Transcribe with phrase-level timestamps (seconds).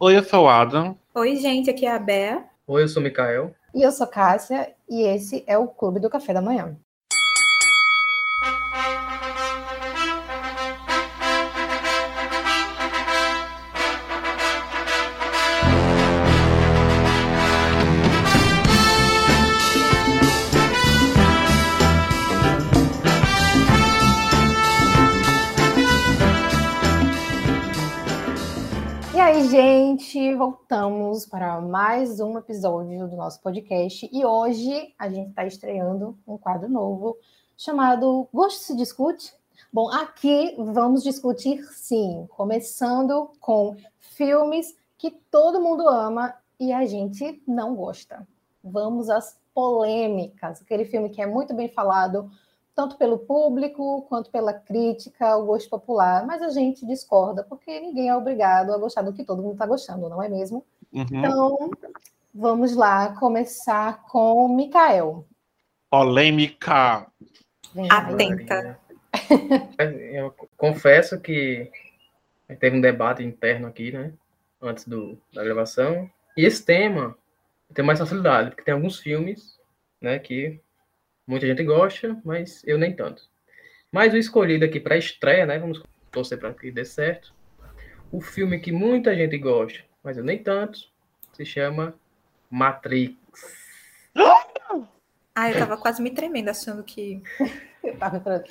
[0.00, 0.96] Oi, eu sou o Adam.
[1.12, 2.44] Oi, gente, aqui é a Bea.
[2.68, 3.52] Oi, eu sou o Mikael.
[3.74, 6.76] E eu sou Cássia, e esse é o Clube do Café da Manhã.
[30.48, 34.08] Voltamos para mais um episódio do nosso podcast.
[34.10, 37.18] E hoje a gente está estreando um quadro novo
[37.54, 39.34] chamado Gosto se Discute.
[39.70, 47.42] Bom, aqui vamos discutir sim, começando com filmes que todo mundo ama e a gente
[47.46, 48.26] não gosta.
[48.64, 52.30] Vamos às polêmicas, aquele filme que é muito bem falado,
[52.78, 58.08] tanto pelo público quanto pela crítica, o gosto popular, mas a gente discorda, porque ninguém
[58.08, 60.64] é obrigado a gostar do que todo mundo está gostando, não é mesmo?
[60.92, 61.04] Uhum.
[61.10, 61.70] Então,
[62.32, 65.26] vamos lá começar com o Mikael.
[65.90, 67.08] Polêmica.
[67.74, 67.88] Vem.
[67.90, 68.78] Atenta.
[70.12, 71.68] Eu confesso que
[72.60, 74.12] teve um debate interno aqui, né?
[74.62, 76.08] Antes do, da gravação.
[76.36, 77.18] E esse tema
[77.74, 79.58] tem mais facilidade, porque tem alguns filmes,
[80.00, 80.60] né, que
[81.28, 83.22] muita gente gosta, mas eu nem tanto.
[83.92, 85.58] Mas o escolhido aqui para estreia, né?
[85.58, 87.32] Vamos torcer para que dê certo.
[88.10, 90.78] O filme que muita gente gosta, mas eu nem tanto,
[91.34, 91.94] se chama
[92.50, 93.14] Matrix.
[95.40, 97.22] Ah, eu tava quase me tremendo, achando que.
[97.80, 98.42] Eu tava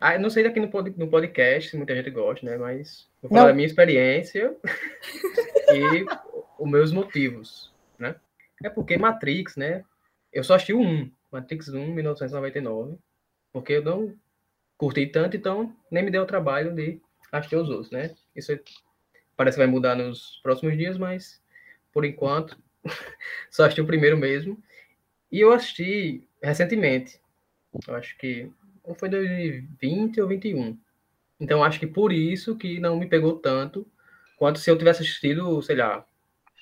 [0.00, 2.56] Ah, não sei daqui no, pod- no podcast se muita gente gosta, né?
[2.56, 3.48] Mas vou falar Não.
[3.48, 4.54] da minha experiência
[5.74, 6.06] e
[6.56, 8.14] os meus motivos, né?
[8.62, 9.84] É porque Matrix, né?
[10.32, 12.98] Eu só assisti o 1, Matrix 1, 1999,
[13.52, 14.16] porque eu não
[14.76, 17.00] curti tanto, então nem me deu o trabalho de
[17.32, 18.14] assistir os outros, né?
[18.34, 18.58] Isso
[19.36, 21.42] parece que vai mudar nos próximos dias, mas
[21.92, 22.58] por enquanto
[23.50, 24.62] só assisti o primeiro mesmo.
[25.30, 27.20] E eu assisti recentemente,
[27.86, 28.50] eu acho que
[28.82, 30.78] ou foi 2020 ou 21.
[31.38, 33.86] Então acho que por isso que não me pegou tanto
[34.38, 36.06] quanto se eu tivesse assistido, sei lá,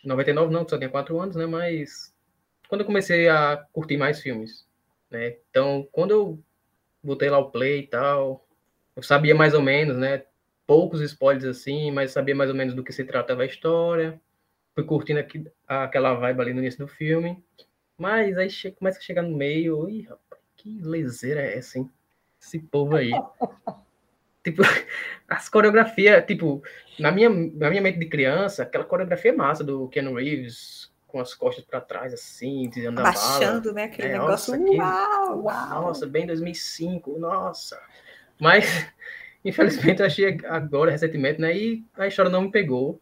[0.04, 1.46] 99 não, só tinha 4 anos, né?
[1.46, 2.14] Mas
[2.68, 4.66] quando eu comecei a curtir mais filmes,
[5.10, 5.36] né?
[5.50, 6.38] Então, quando eu
[7.02, 8.46] botei lá o play e tal,
[8.96, 10.24] eu sabia mais ou menos, né?
[10.66, 14.20] Poucos spoilers assim, mas sabia mais ou menos do que se tratava a história.
[14.74, 17.42] Fui curtindo aqui, aquela vibe ali no início do filme.
[17.98, 21.90] Mas aí che- começa a chegar no meio, ih, rapaz, que lezeira é essa, hein?
[22.40, 23.10] Esse povo aí.
[24.42, 24.62] tipo,
[25.28, 26.62] as coreografias, tipo,
[26.98, 31.34] na minha, na minha mente de criança, aquela coreografia massa do Keanu Reeves, com as
[31.34, 33.10] costas para trás, assim, desviando da bala.
[33.10, 33.84] Abaixando, né?
[33.84, 34.52] Aquele É, negócio.
[34.52, 35.82] nossa, que- Uau!
[35.82, 37.80] Nossa, bem 2005, nossa.
[38.40, 38.64] Mas,
[39.44, 41.56] infelizmente, eu achei agora, recentemente, né?
[41.56, 43.00] E a história não me pegou.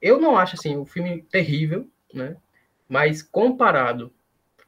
[0.00, 2.36] Eu não acho, assim, o filme terrível, né?
[2.88, 4.12] Mas comparado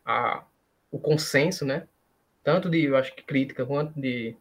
[0.05, 0.45] a
[0.91, 1.87] o consenso, né?
[2.43, 4.35] Tanto de, eu acho que crítica, quanto de,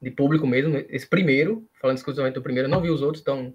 [0.00, 0.76] de público mesmo.
[0.90, 3.54] Esse primeiro, falando exclusivamente do primeiro, eu não vi os outros, então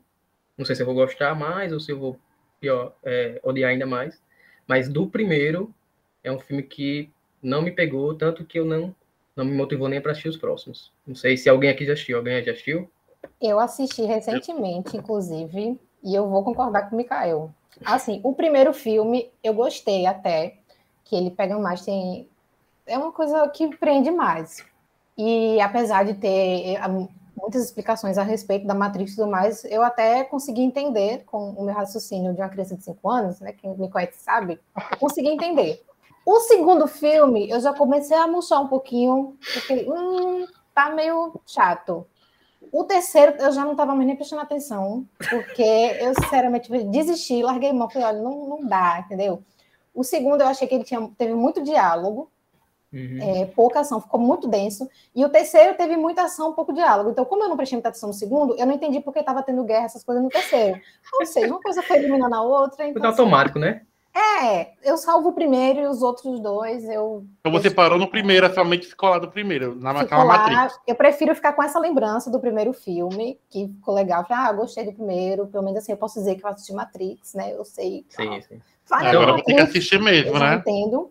[0.57, 2.19] não sei se eu vou gostar mais ou se eu vou
[2.59, 4.21] pior, é, odiar ainda mais.
[4.71, 5.75] Mas do primeiro,
[6.23, 7.09] é um filme que
[7.43, 8.95] não me pegou, tanto que eu não,
[9.35, 10.93] não me motivou nem para assistir os próximos.
[11.05, 12.17] Não sei se alguém aqui já assistiu.
[12.17, 12.89] Alguém já assistiu?
[13.41, 17.53] Eu assisti recentemente, inclusive, e eu vou concordar com o Mikael.
[17.83, 20.55] Assim, o primeiro filme eu gostei até,
[21.03, 22.29] que ele pega mais, tem.
[22.87, 24.65] É uma coisa que prende mais.
[25.17, 26.79] E apesar de ter eh,
[27.51, 31.65] muitas explicações a respeito da Matrix e tudo mais, eu até consegui entender com o
[31.65, 33.51] meu raciocínio de uma criança de 5 anos, né?
[33.51, 34.57] Quem me conhece sabe,
[34.97, 35.83] consegui entender.
[36.25, 42.07] O segundo filme, eu já comecei a murchar um pouquinho, porque hum, tá meio chato.
[42.71, 45.61] O terceiro, eu já não estava mais nem prestando atenção, porque
[45.99, 49.43] eu, sinceramente, desisti, larguei mão, falei, olha, não, não dá, entendeu?
[49.93, 52.31] O segundo, eu achei que ele tinha, teve muito diálogo,
[52.93, 53.19] Uhum.
[53.21, 54.89] é, pouca ação, ficou muito denso.
[55.15, 57.11] E o terceiro teve muita ação, pouco diálogo.
[57.11, 59.63] Então, como eu não prestei muita atenção no segundo, eu não entendi porque estava tendo
[59.63, 60.79] guerra, essas coisas no terceiro.
[61.19, 62.87] Ou seja, uma coisa foi eliminando a outra.
[62.87, 63.81] Então, Foi automático, né?
[64.13, 67.25] é, eu salvo o primeiro e os outros dois eu.
[67.39, 70.77] Então você parou no primeiro, é somente ficou lá do primeiro, na naquela Matrix.
[70.85, 74.25] eu prefiro ficar com essa lembrança do primeiro filme, que ficou legal.
[74.25, 77.33] Falei, ah, gostei do primeiro, pelo menos assim eu posso dizer que eu assisti Matrix,
[77.35, 77.53] né?
[77.55, 78.05] Eu sei.
[78.13, 78.25] tal.
[78.25, 78.61] Sim, sim.
[78.83, 80.55] Falei, Agora Matrix, tem que assistir mesmo, né?
[80.55, 81.09] entendo.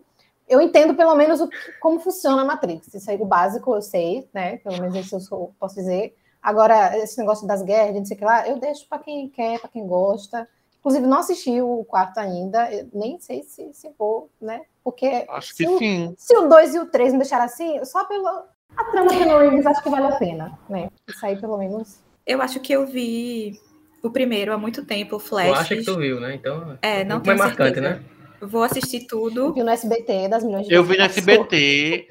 [0.51, 1.49] Eu entendo pelo menos o,
[1.79, 2.93] como funciona a Matrix.
[2.93, 4.57] Isso aí, o básico eu sei, né?
[4.57, 6.13] Pelo menos isso eu sou- posso dizer.
[6.43, 9.29] Agora, esse negócio das guerras, de não sei o que lá, eu deixo para quem
[9.29, 10.47] quer, para quem gosta.
[10.79, 14.61] Inclusive, não assisti o quarto ainda, eu nem sei se, se vou, né?
[14.83, 16.13] Porque Acho se que o- sim.
[16.17, 18.45] se o 2 e o 3 me deixaram assim, só pela
[18.75, 20.89] a trama que no Reeves acho que vale a pena, né?
[21.07, 21.99] Isso aí, pelo menos.
[22.25, 23.59] Eu acho que eu vi
[24.03, 25.59] o primeiro há muito tempo, o Flash.
[25.59, 26.33] acha que tu viu, né?
[26.33, 28.01] Então, É, não muito mais marcante, né?
[28.41, 29.53] Vou assistir tudo.
[29.53, 31.33] Viu no SBT das milhões de Eu vi no que passou.
[31.33, 32.07] SBT.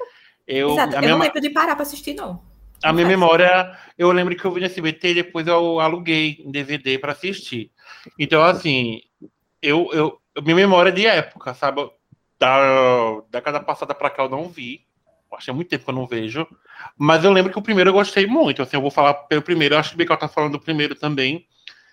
[0.47, 0.93] Eu, Exato.
[0.93, 2.41] a Eu minha, não ma- lembro de parar pra assistir, não.
[2.83, 6.51] a minha memória, eu lembro que eu vi no SBT e depois eu aluguei em
[6.51, 7.71] DVD pra assistir.
[8.17, 9.01] Então, assim,
[9.61, 11.87] eu, eu, minha memória é de época, sabe?
[12.39, 14.81] Da década passada pra cá eu não vi.
[15.33, 16.45] Acho muito tempo que eu não vejo.
[16.97, 18.61] Mas eu lembro que o primeiro eu gostei muito.
[18.61, 19.75] Assim, eu vou falar pelo primeiro.
[19.75, 21.45] Eu acho que o Bical tá falando do primeiro também.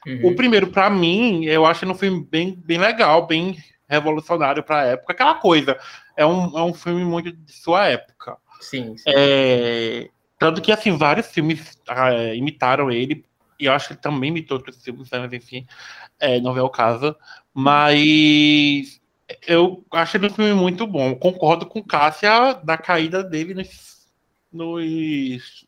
[0.07, 0.29] Uhum.
[0.31, 3.57] O primeiro, pra mim, eu acho ele um filme bem, bem legal, bem
[3.89, 5.13] revolucionário pra época.
[5.13, 5.79] Aquela coisa.
[6.17, 8.37] É um, é um filme muito de sua época.
[8.61, 9.05] Sim, sim.
[9.07, 10.09] É,
[10.39, 13.25] tanto que, assim, vários filmes ah, é, imitaram ele.
[13.59, 15.67] E eu acho que ele também imitou outros filmes, né, mas enfim,
[16.21, 17.17] é, não é o caso.
[17.53, 19.01] Mas
[19.47, 21.15] eu acho ele um filme muito bom.
[21.15, 24.07] Concordo com Cássia da caída dele nos,
[24.53, 25.67] nos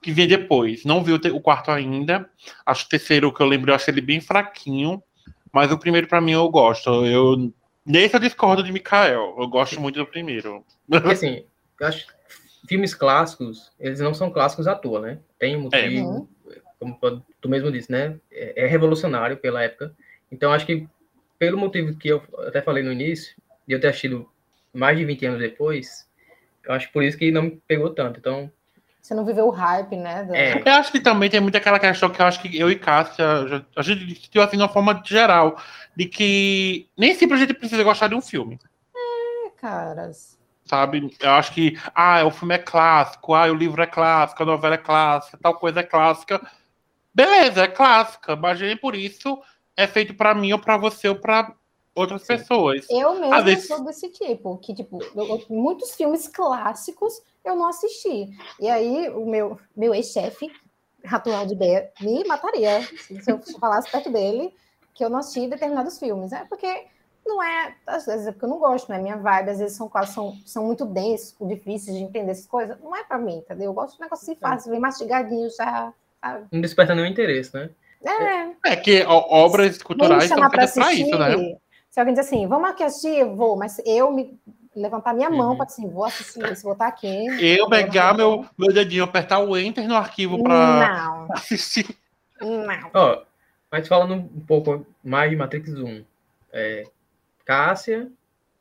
[0.00, 0.84] que vem depois.
[0.84, 2.28] Não vi o, quarto ainda.
[2.64, 5.02] Acho o terceiro que eu lembro, eu acho ele bem fraquinho.
[5.54, 7.06] Mas o primeiro, pra mim, eu gosto.
[7.06, 7.52] Eu,
[7.86, 9.36] nesse eu discordo de Mikael.
[9.38, 10.64] Eu gosto muito do primeiro.
[10.88, 11.44] Porque, assim,
[11.80, 12.12] eu acho que
[12.66, 15.20] filmes clássicos, eles não são clássicos à toa, né?
[15.38, 16.28] Tem um motivo,
[16.80, 16.98] como
[17.40, 18.18] tu mesmo disse, né?
[18.32, 19.94] É, é revolucionário pela época.
[20.28, 20.88] Então, acho que
[21.38, 24.28] pelo motivo que eu até falei no início, de eu ter assistido
[24.72, 26.10] mais de 20 anos depois,
[26.64, 28.18] eu acho por isso que não me pegou tanto.
[28.18, 28.50] Então,
[29.04, 30.24] Você não viveu o hype, né?
[30.24, 30.62] da- É.
[30.64, 33.46] Eu acho que também tem muita aquela questão que eu acho que eu e Cássia,
[33.46, 35.58] já- a gente discutiu assim de uma forma geral,
[35.94, 38.58] de que nem sempre a gente precisa gostar de um filme,
[38.96, 40.38] É, caras.
[40.64, 41.14] sabe?
[41.20, 44.76] Eu acho que, ah, o filme é clássico, ah, o livro é clássico, a novela
[44.76, 46.40] é clássica, tal coisa é clássica.
[47.14, 49.38] Beleza, é clássica, mas nem por isso
[49.76, 51.52] é feito pra mim ou pra você ou pra
[51.94, 52.26] outras Sim.
[52.38, 52.86] pessoas.
[52.90, 57.66] Eu mesma Às vezes- sou desse tipo, que, tipo, eu- muitos filmes clássicos eu não
[57.68, 58.28] assisti.
[58.60, 60.50] E aí, o meu, meu ex-chefe,
[61.10, 64.54] atual de ideia, me mataria se eu falasse perto dele
[64.94, 66.32] que eu não assisti determinados filmes.
[66.32, 66.86] É porque
[67.26, 69.76] não é, às vezes é porque eu não gosto, não é minha vibe, às vezes
[69.76, 72.78] são quase são, são muito densos, difíceis de entender essas coisas.
[72.80, 73.66] Não é pra mim, entendeu?
[73.66, 75.92] Eu gosto de um negócio assim fácil, bem mastigadinho já.
[76.22, 76.46] sabe?
[76.52, 77.70] não desperta nenhum interesse, né?
[78.02, 81.06] É, É que obras culturais para feitas pra assistir.
[81.06, 81.56] isso, né?
[81.94, 84.36] Se alguém diz assim, vamos aqui assistir, vou, mas eu me
[84.74, 85.56] levantar minha mão Uhum.
[85.56, 87.06] para assim, vou assistir isso, vou estar aqui.
[87.40, 91.86] Eu pegar meu, meu dedinho, apertar o enter no arquivo Não, assistir.
[92.40, 92.90] não.
[92.92, 93.22] Ó,
[93.70, 96.04] mas falando um pouco mais de Matrix 1,
[96.52, 96.82] é,
[97.44, 98.10] Cássia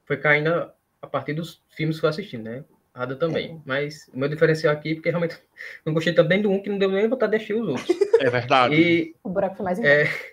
[0.06, 0.70] foi caindo
[1.02, 2.64] a partir dos filmes que eu assisti, né?
[2.94, 3.54] Ada também.
[3.54, 3.58] É.
[3.66, 5.40] Mas o meu diferencial aqui, porque realmente
[5.84, 7.98] não gostei tanto nem do um que não deu nem vontade de assistir os outros.
[8.20, 8.76] É verdade.
[8.76, 10.12] E, O buraco foi mais embaixo.
[10.14, 10.33] é,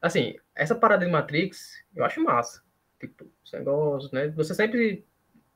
[0.00, 2.62] assim, essa parada de Matrix, eu acho massa.
[3.00, 4.28] Tipo, esse negócio, né?
[4.28, 5.04] Você sempre,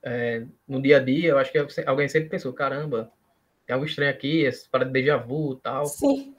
[0.02, 3.10] é, no dia a dia, eu acho que alguém sempre pensou, caramba,
[3.66, 5.86] tem algo estranho aqui, essa parada de déjà vu e tal.
[5.86, 6.34] Sim.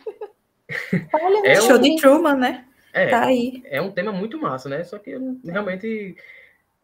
[1.13, 2.65] Olha, É Show um- de Truman, né?
[2.93, 3.61] É, Tá aí.
[3.65, 4.83] é um tema muito massa, né?
[4.83, 6.15] Só que eu, realmente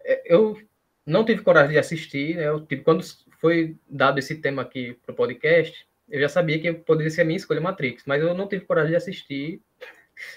[0.04, 0.60] é, eu
[1.06, 2.48] não tive coragem de assistir, né?
[2.48, 3.04] Eu, tipo, quando
[3.39, 7.38] foi dado esse tema aqui pro podcast, eu já sabia que poderia ser a minha
[7.38, 9.62] escolha Matrix, mas eu não tive coragem de assistir,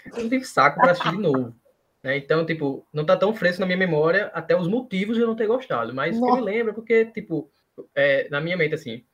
[0.06, 1.55] eu não tive saco para assistir de novo.
[2.02, 2.17] Né?
[2.17, 5.37] Então, tipo, não tá tão fresco na minha memória até os motivos de eu não
[5.37, 7.50] ter gostado, mas que eu me lembro porque, tipo,
[7.94, 9.05] é, na minha mente, assim,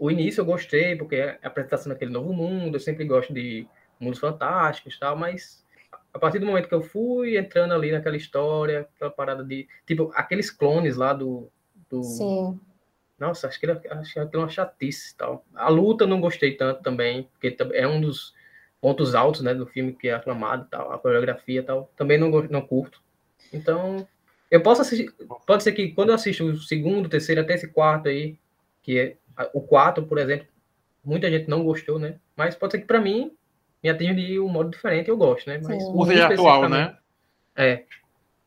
[0.00, 3.66] o início eu gostei, porque é a apresentação daquele novo mundo, eu sempre gosto de
[4.00, 5.64] mundos fantásticos e tal, mas
[6.12, 9.68] a partir do momento que eu fui entrando ali naquela história, aquela parada de.
[9.86, 11.50] Tipo, aqueles clones lá do.
[11.90, 12.60] do Sim.
[13.18, 15.44] Nossa, acho que ele acho que é uma chatice e tal.
[15.54, 18.32] A luta não gostei tanto também, porque é um dos
[18.80, 21.90] pontos altos né, do filme que é aclamado e tal, a coreografia e tal.
[21.96, 23.02] Também não, não curto.
[23.52, 24.06] Então,
[24.50, 25.12] eu posso assistir.
[25.46, 28.38] Pode ser que quando eu assisto o segundo, terceiro, até esse quarto aí,
[28.82, 29.16] que é
[29.52, 30.46] o quarto, por exemplo,
[31.04, 32.16] muita gente não gostou, né?
[32.36, 33.32] Mas pode ser que pra mim
[33.82, 35.60] me atinja de um modo diferente eu gosto, né?
[35.62, 35.82] Mas.
[35.84, 36.96] O seja atual, né?
[37.56, 37.84] É.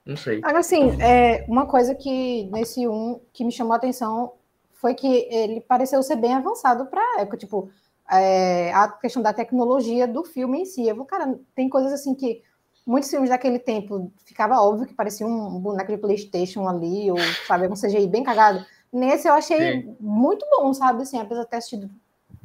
[0.06, 0.40] Não sei.
[0.40, 4.34] Agora, assim, é, uma coisa que nesse um que me chamou a atenção
[4.74, 7.70] foi que ele pareceu ser bem avançado para a época, tipo,
[8.12, 10.88] é, a questão da tecnologia do filme em si.
[10.88, 12.42] Eu vou, cara, tem coisas assim que
[12.86, 17.68] muitos filmes daquele tempo ficava óbvio que parecia um boneco de PlayStation ali, ou sabe,
[17.68, 18.66] um CGI bem cagado.
[18.92, 21.90] Nesse eu achei muito bom, sabe, assim, apesar de ter assistido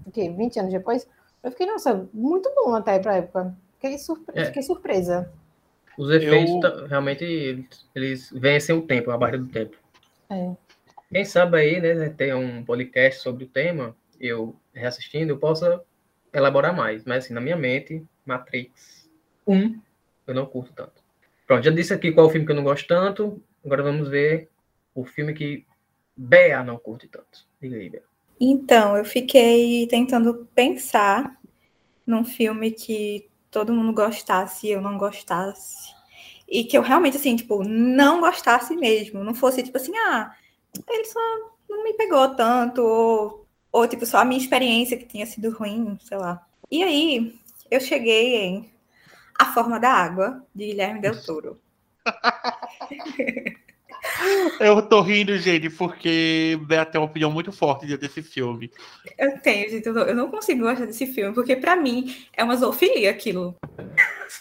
[0.07, 1.07] o quê, 20 anos depois,
[1.43, 3.57] eu fiquei, nossa, muito bom até pra época.
[3.75, 4.45] Fiquei, surpre É.
[4.47, 5.31] fiquei surpresa.
[5.99, 7.25] Os efeitos Eu- realmente
[7.95, 9.77] eles, vencem o tempo, a barreira do tempo.
[10.31, 10.53] É.
[11.11, 15.83] Quem sabe aí, né, ter um podcast sobre o tema, eu reassistindo, eu possa
[16.33, 17.05] elaborar mais.
[17.05, 19.11] Mas assim, na minha mente, Matrix
[19.47, 19.81] 1,
[20.27, 21.03] eu não curto tanto.
[21.47, 23.43] Pronto, já disse aqui qual o filme que eu não gosto tanto.
[23.65, 24.49] Agora vamos ver
[24.95, 25.65] o filme que
[26.17, 27.47] Bea não curte tanto.
[27.61, 28.03] Diga aí, Bea.
[28.39, 31.39] Então, eu fiquei tentando pensar
[32.07, 35.95] num filme que todo mundo gostasse e eu não gostasse.
[36.49, 39.25] E que eu realmente, assim, tipo, não gostasse mesmo.
[39.25, 40.35] Não fosse, tipo assim, ah,
[40.91, 41.21] ele só
[41.69, 43.46] não me pegou tanto, ou,
[43.77, 46.43] ou tipo, só a minha experiência que tinha sido ruim, sei lá.
[46.71, 47.39] E aí,
[47.71, 48.71] eu cheguei em
[49.39, 51.61] A Forma da Água, de Guilherme Del Toro.
[54.61, 58.71] Eu tô rindo, gente, porque Bea tem uma opinião muito forte desse filme.
[59.19, 63.11] Eu tenho, gente, eu não, consigo gostar desse filme, porque pra mim é uma zoofilia
[63.11, 63.57] aquilo.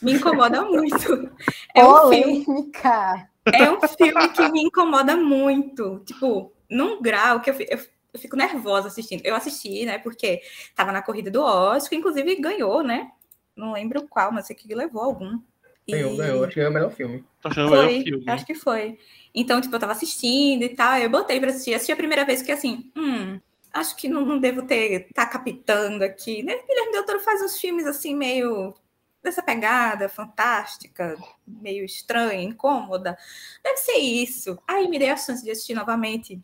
[0.04, 1.30] Me incomoda muito.
[1.74, 3.30] É um, filme, Polêmica.
[3.52, 6.00] é um filme que me incomoda muito.
[6.06, 7.80] Tipo, num grau que eu, eu,
[8.16, 9.26] eu fico nervosa assistindo.
[9.26, 10.42] Eu assisti, né, porque
[10.76, 13.12] tava na corrida do Oscar, inclusive ganhou, né?
[13.56, 15.40] Não lembro qual, mas sei que levou algum.
[15.88, 16.44] E- Ganhou, ganhou.
[16.44, 17.24] Acho que é o melhor filme.
[17.42, 18.30] Tô achando o melhor filme.
[18.32, 18.98] acho que foi.
[19.34, 21.74] Então, tipo, eu tava assistindo e tal, eu botei pra assistir.
[21.74, 23.40] Assisti a primeira vez que, assim, hum,
[23.74, 26.56] acho que não, não devo ter, tá captando aqui, né?
[26.68, 28.74] Guilherme Del Toro faz uns filmes, assim, meio
[29.22, 31.18] dessa pegada fantástica,
[31.48, 33.18] meio estranha, incômoda.
[33.64, 34.58] Deve ser isso.
[34.68, 36.40] Aí me dei a chance de assistir novamente.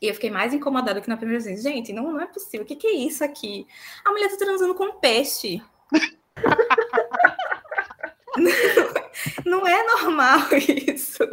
[0.00, 1.62] E eu fiquei mais incomodada que na primeira vez.
[1.62, 2.64] Gente, não, não é possível.
[2.64, 3.66] O que, que é isso aqui?
[4.04, 5.62] A mulher tá transando com um peixe.
[9.44, 10.40] não é normal
[10.86, 11.24] isso.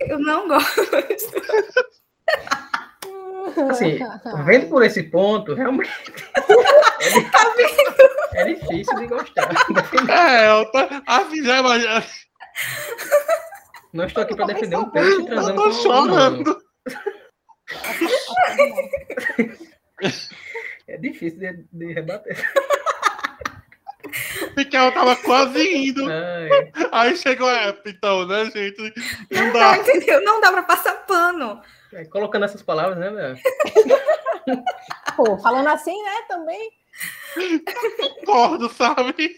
[0.00, 0.80] Eu não gosto.
[3.70, 3.98] Assim,
[4.44, 5.90] vendo por esse ponto, realmente.
[7.02, 7.30] É, di-
[8.34, 9.48] é difícil de gostar.
[10.10, 10.78] É, eu tô.
[11.06, 12.04] Assim, já imagina.
[13.94, 16.12] Não estou aqui para Eu tô defender um peixe Eu transando tô com um humano.
[16.12, 16.62] chorando.
[20.88, 22.36] É difícil de, de rebater.
[24.54, 26.04] Porque ela tava quase indo.
[26.10, 28.92] Ai, Aí chegou a época, então, né, gente?
[29.30, 29.72] Não Não dá.
[29.72, 30.20] dá, entendeu?
[30.24, 31.62] Não dá pra passar pano.
[31.92, 33.38] é, colocando essas palavras, né, velho?
[35.14, 36.72] Pô, falando assim, né, também.
[38.24, 39.36] Concordo, sabe?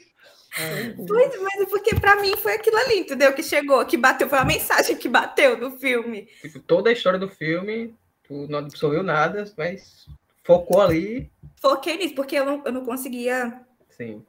[1.06, 3.32] Pois, mas é porque pra mim foi aquilo ali, entendeu?
[3.32, 6.28] Que chegou, que bateu, foi a mensagem que bateu no filme.
[6.40, 10.06] tipo, toda a história do filme, tu não absorveu nada, mas
[10.44, 11.30] focou ali.
[11.61, 14.23] Foquei nisso, porque eu não, eu não conseguia Sim.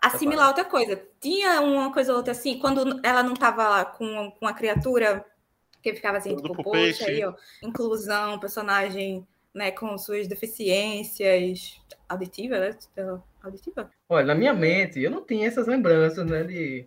[0.00, 1.02] assimilar outra coisa.
[1.20, 5.24] Tinha uma coisa ou outra assim, quando ela não tava lá com, com a criatura,
[5.82, 7.04] que ficava assim, Tudo tipo, poxa, peixe.
[7.04, 12.76] aí, ó, inclusão, personagem, né, com suas deficiências auditiva, né?
[14.08, 16.86] Olha, na minha mente, eu não tinha essas lembranças, né, de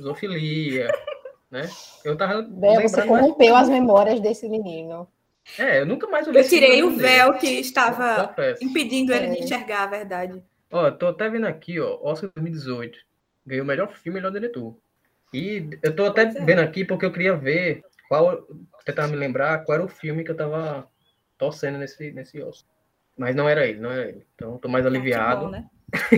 [0.00, 0.88] zoofilia,
[1.50, 1.62] né?
[2.04, 5.08] Eu tava Bel, você corrompeu as memórias desse menino.
[5.58, 7.16] É, eu nunca mais olhei Eu tirei na o vida dele.
[7.16, 9.44] véu que estava impedindo ele de É.
[9.44, 10.42] enxergar a verdade.
[10.70, 12.98] Ó, tô até vendo aqui, ó, Oscar 2018.
[13.46, 14.76] Ganhou melhor filme e melhor diretor.
[15.32, 16.26] E eu tô até é.
[16.26, 18.46] vendo aqui porque eu queria ver qual.
[18.84, 20.88] Tentar me lembrar qual era o filme que eu tava
[21.36, 22.70] torcendo nesse, nesse Oscar.
[23.16, 24.26] Mas não era ele, não era ele.
[24.34, 25.46] Então tô mais Ah, aliviado.
[25.46, 25.64] bom, né?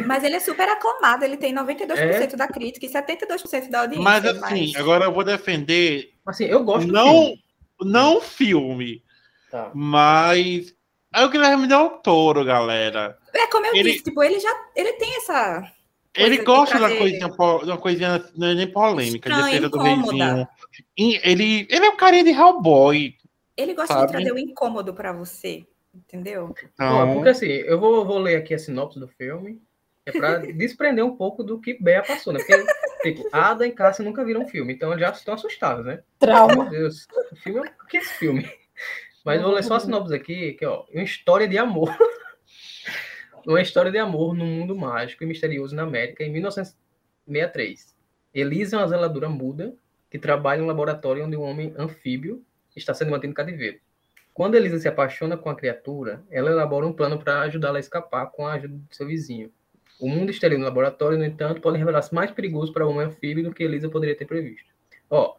[0.07, 4.05] Mas ele é super aclamado, ele tem 92% da crítica e 72% da audiência.
[4.05, 7.43] Mas assim, agora eu vou defender Assim, eu gosto do não filme.
[7.81, 9.03] não o filme,
[9.51, 9.71] Tá.
[9.75, 10.75] mas
[11.15, 13.17] é o Guilherme Del Toro, galera.
[13.35, 15.73] É como eu Ele- disse, tipo, ele já ele tem essa
[16.15, 20.49] Ele gosta da coisinha, uma coisinha não é nem polêmica, de Estranha, defesa do reizinho.
[20.97, 23.15] Ele, ele é um carinha de Hellboy.
[23.57, 24.07] Ele gosta Sabe?
[24.07, 26.55] de trazer o incômodo pra você, entendeu?
[26.75, 29.61] Então, porque assim, eu vou, vou ler aqui a sinopse do filme.
[30.05, 32.41] É pra desprender um pouco do que Bea passou, né?
[32.41, 32.65] Porque,
[33.03, 36.03] tipo, Ada e Cássia nunca viram filme, então já estão assustados, né?
[36.19, 36.65] Trauma.
[36.65, 37.73] Meu Deus, o filme é...
[37.83, 38.51] o que é esse filme?
[39.25, 41.97] Mas eu vou ler só a sinopse aqui, que ó, uma história de amor.
[43.47, 47.97] uma história de amor num mundo mágico e misterioso na América em 1963.
[48.35, 49.75] Elisa é uma zeladora muda
[50.11, 52.45] que trabalha em um laboratório onde um homem anfíbio
[52.75, 53.79] está sendo mantido em cativeiro.
[54.35, 58.27] Quando Elisa se apaixona com a criatura, ela elabora um plano para ajudá-la a escapar
[58.31, 59.53] com a ajuda de seu vizinho.
[60.01, 63.45] O mundo exterior no laboratório, no entanto, pode revelar-se mais perigoso para o homem anfíbio
[63.45, 64.69] do que Elisa poderia ter previsto.
[65.11, 65.37] Ó,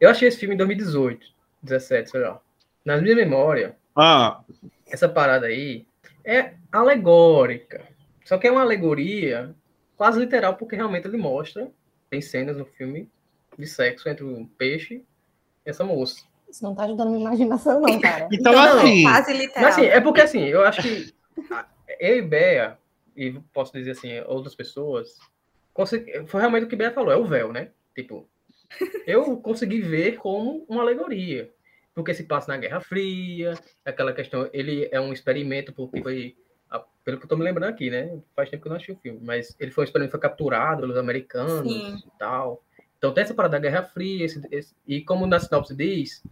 [0.00, 1.26] eu achei esse filme em 2018,
[1.62, 2.40] 17, sei lá.
[2.84, 4.42] Na minha memória, ah,
[4.86, 5.86] essa parada aí
[6.24, 7.86] é alegórica.
[8.24, 9.54] Só que é uma alegoria
[9.96, 11.70] quase literal, porque realmente ele mostra,
[12.08, 13.10] tem cenas no filme
[13.58, 15.04] de sexo entre um peixe
[15.66, 16.24] e essa moça.
[16.50, 18.28] Isso não tá ajudando a minha imaginação, não, cara.
[18.32, 19.62] então, Não, não, assim, Quase literal.
[19.62, 21.14] Mas assim, é porque assim, eu acho que
[22.00, 22.78] eu e Bea,
[23.16, 25.16] e posso dizer assim, outras pessoas,
[25.72, 27.70] consegui- foi realmente o que Bea falou, é o véu, né?
[27.94, 28.28] Tipo,
[29.06, 31.50] eu consegui ver como uma alegoria.
[31.94, 33.54] Porque se passa na Guerra Fria,
[33.84, 36.36] aquela questão, ele é um experimento, porque foi,
[37.04, 38.18] pelo que eu tô me lembrando aqui, né?
[38.34, 40.82] Faz tempo que eu não assisti o filme, mas ele foi um experimento, foi capturado
[40.82, 41.96] pelos americanos Sim.
[42.06, 42.62] e tal.
[43.00, 46.22] Então tem essa parada da Guerra Fria, esse- esse- e como na sinopse diz,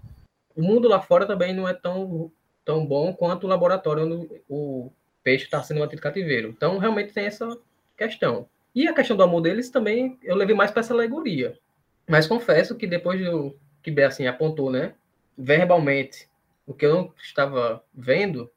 [0.54, 2.30] o mundo lá fora também não é tão,
[2.62, 4.92] tão bom quanto o laboratório onde o
[5.24, 6.50] peixe está sendo mantido cativeiro.
[6.50, 7.48] Então realmente tem essa
[7.96, 8.46] questão.
[8.74, 11.58] E a questão do amor deles também eu levei mais para essa alegoria.
[12.06, 14.92] Mas confesso que depois do que Bé assim apontou, né,
[15.38, 16.28] verbalmente,
[16.66, 18.50] o que eu não estava vendo,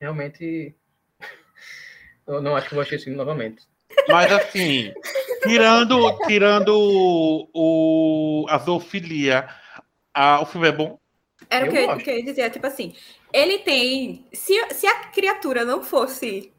[0.00, 0.74] realmente
[2.26, 3.66] eu não acho que vou assistir novamente.
[4.08, 4.92] Mas assim,
[5.42, 9.48] tirando, tirando o, o, a zoofilia,
[10.12, 10.98] a, o filme é bom?
[11.50, 12.94] Era o Eu que eu, que eu ia dizer, tipo assim,
[13.32, 14.26] ele tem.
[14.32, 16.52] Se, se a criatura não fosse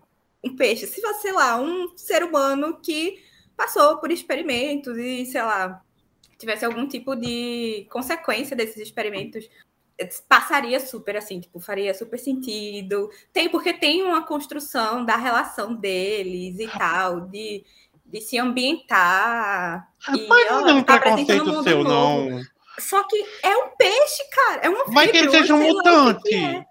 [0.43, 3.21] um peixe, se fosse, sei lá, um ser humano que
[3.55, 5.83] passou por experimentos e, sei lá,
[6.38, 9.50] tivesse algum tipo de consequência desses experimentos,
[10.29, 13.09] passaria super assim, tipo, faria super sentido.
[13.33, 17.65] Tem, porque tem uma construção da relação deles e tal, de,
[18.12, 19.88] de se ambientar.
[20.16, 22.30] e, Mas ó, não é um tá preconceito seu, novo.
[22.30, 22.42] não.
[22.80, 24.62] Só que é um peixe, cara.
[24.63, 26.34] É uma Vai que ele seja um mutante.
[26.36, 26.66] é.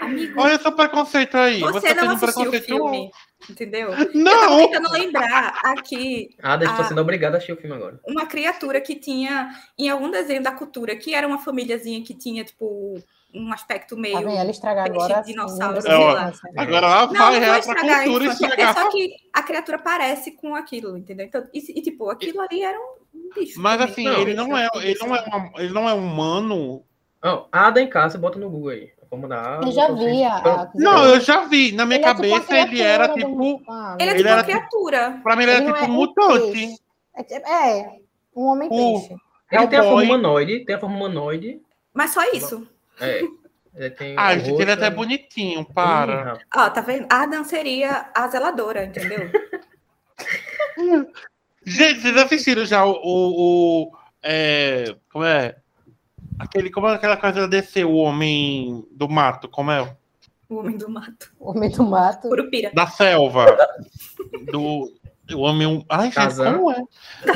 [0.00, 1.60] Amigo, Olha seu preconceito aí.
[1.60, 2.64] você, Você, tá não o preconceito.
[2.64, 3.10] filme,
[3.48, 3.90] entendeu?
[3.94, 4.68] Eu Não!
[4.68, 6.84] tentando lembrar aqui Ah, estou Ah.
[6.84, 7.98] sendo obrigado a assistir o filme agora.
[8.06, 12.44] uma criatura que tinha em algum desenho da cultura, que era uma famíliazinha que tinha,
[12.44, 13.02] tipo,
[13.34, 14.14] um aspecto meio.
[14.14, 14.36] Tá vendo?
[14.36, 15.20] Ela estragar agora.
[15.22, 16.50] dinossauro, infância.
[16.56, 18.46] Agora ela Não, vai não vou real pra estragar a cultura e infância.
[18.46, 18.74] É estragar.
[18.74, 21.26] só que a criatura parece com aquilo, entendeu?
[21.26, 23.60] Então, e, e, tipo, aquilo ali era um bicho.
[23.60, 23.92] Mas também.
[23.92, 26.82] assim, Não, ele não é, ele não é, uma- ele não é humano.
[27.22, 28.90] Não, Ada em casa, bota no Google aí.
[29.02, 29.66] A forma da Ada.
[29.66, 30.36] Eu já vi a.
[30.36, 31.72] a- Não, eu já vi.
[31.72, 33.62] Na minha Ele é tipo cabeça ele era tipo.
[33.68, 35.20] Ah, Ele é Ele tipo era uma tipo- criatura.
[35.22, 36.52] Pra mim ele era Ele não tipo é um mutante.
[36.52, 36.76] peixe.
[37.14, 37.96] É, é,
[38.34, 39.14] um homem O- peixe.
[39.52, 41.60] Ele tem a forma humanoide, tem a forma humanoide.
[41.92, 42.66] Mas só isso.
[43.02, 43.22] É.
[43.74, 46.38] Ele tem Ah, o ele é até bonitinho, para.
[46.54, 47.06] Ó, tá vendo?
[47.10, 49.30] A Adam seria a zeladora, entendeu?
[51.64, 52.92] Gente, vocês assistiram já o.
[52.92, 53.92] o, o-
[54.22, 55.56] é, como é?
[56.38, 59.96] Aquele, como é aquela coisa da DC, o Homem do Mato, como é?
[60.48, 61.32] o homem do mato.
[61.40, 62.28] O homem do mato.
[62.28, 62.70] Curupira.
[62.74, 63.46] Da selva.
[64.52, 64.92] Do.
[65.34, 65.84] O homem.
[65.88, 66.54] Ai, gente, Tarzan?
[66.54, 66.76] como é?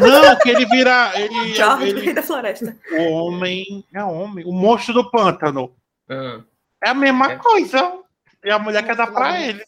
[0.01, 1.13] Não, que ele vira.
[1.17, 2.77] Ele, ele, da floresta.
[2.93, 3.85] o homem.
[3.95, 4.45] É homem.
[4.47, 5.75] O monstro do pântano.
[6.09, 6.41] Ah.
[6.85, 7.37] É a mesma É.
[7.37, 8.01] coisa.
[8.45, 9.63] E a mulher quer dar pra ele.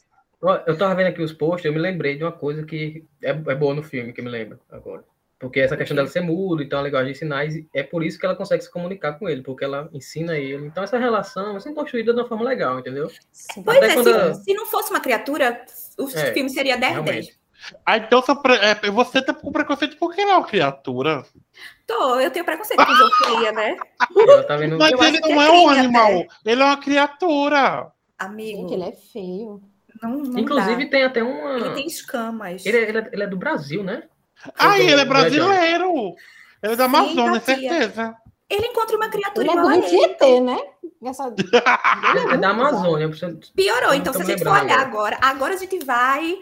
[0.66, 3.54] Eu tava vendo aqui os posts, eu me lembrei de uma coisa que é, é
[3.56, 5.02] boa no filme, que eu me lembro agora.
[5.36, 8.26] Porque essa questão dela ser muda, então a linguagem de sinais, é por isso que
[8.26, 10.66] ela consegue se comunicar com ele, porque ela ensina ele.
[10.66, 13.08] Então essa relação é sempre construída de uma forma legal, entendeu?
[13.32, 13.62] Sim.
[13.64, 15.64] Pois Até é, quando- se, se não fosse uma criatura,
[15.98, 17.37] o É, filme seria 10 10.
[17.84, 18.22] Ah, então
[18.62, 21.24] é, você tá com preconceito porque ele é uma criatura.
[21.86, 23.76] Tô, eu tenho preconceito com zoofilia, né?
[24.46, 24.78] Tá vendo.
[24.78, 26.28] Mas Eu ele não é é um animal, até.
[26.52, 27.92] ele é uma criatura.
[28.18, 29.60] Amigo, Gente, ele é feio.
[30.02, 30.90] não, não Inclusive dá.
[30.90, 31.56] tem até uma.
[31.56, 32.64] Ele tem escamas.
[32.64, 34.04] Ele, é, ele é- ele é do Brasil, né?
[34.56, 36.14] Ah, do- ele é do brasileiro.
[36.62, 37.70] Ele é da Sim, Amazônia, Tatia.
[37.70, 38.16] certeza.
[38.50, 39.86] Ele encontra uma criatura Ele é igual a do.
[39.86, 40.58] Tietê, né?
[41.04, 41.26] Essa...
[41.36, 41.44] Ele
[42.34, 43.10] é da Amazônia.
[43.54, 43.88] Piorou.
[43.88, 46.38] Não Então, se a gente for olhar agora, agora a gente vai.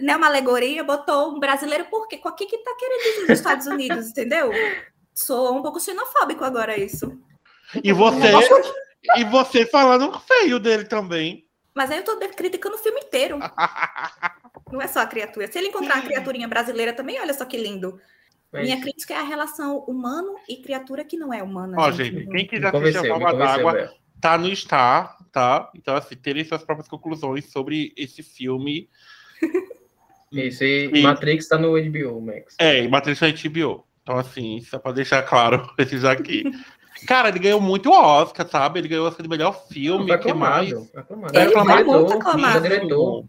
[0.00, 2.18] Né, uma alegoria, botou um brasileiro, por quê?
[2.18, 4.50] Com o que que tá querendo dizer os Estados Unidos, entendeu?
[5.14, 7.18] Sou um pouco xenofóbico agora isso.
[7.82, 8.30] E você,
[9.16, 11.46] e você falando feio dele também.
[11.74, 13.38] Mas aí eu tô de- criticando o filme inteiro.
[14.72, 15.50] Não é só a criatura.
[15.50, 18.00] Se ele encontrar uma criaturinha brasileira também, olha só que lindo.
[18.52, 21.76] Mas- Minha crítica é a relação humano e criatura que não é humana.
[21.78, 25.70] Ó, gente, quem Me quiser assistir a convenceu, d'Água, tá no Star, tá?
[25.74, 28.88] Então, assim, terem suas próprias conclusões sobre esse filme.
[30.32, 32.56] Esse E- Matrix tá no HBO, Max.
[32.58, 33.84] É, e Matrix é HBO.
[34.02, 36.44] Então, assim, só pra deixar claro esses aqui.
[37.06, 38.78] Cara, ele ganhou muito Oscar, sabe?
[38.80, 40.72] Ele ganhou o Oscar de melhor filme, Foi que mais?
[40.72, 40.90] aclamado.
[40.96, 41.36] aclamado.
[41.38, 42.66] Ele É, muito aclamado.
[42.66, 43.24] é diretor.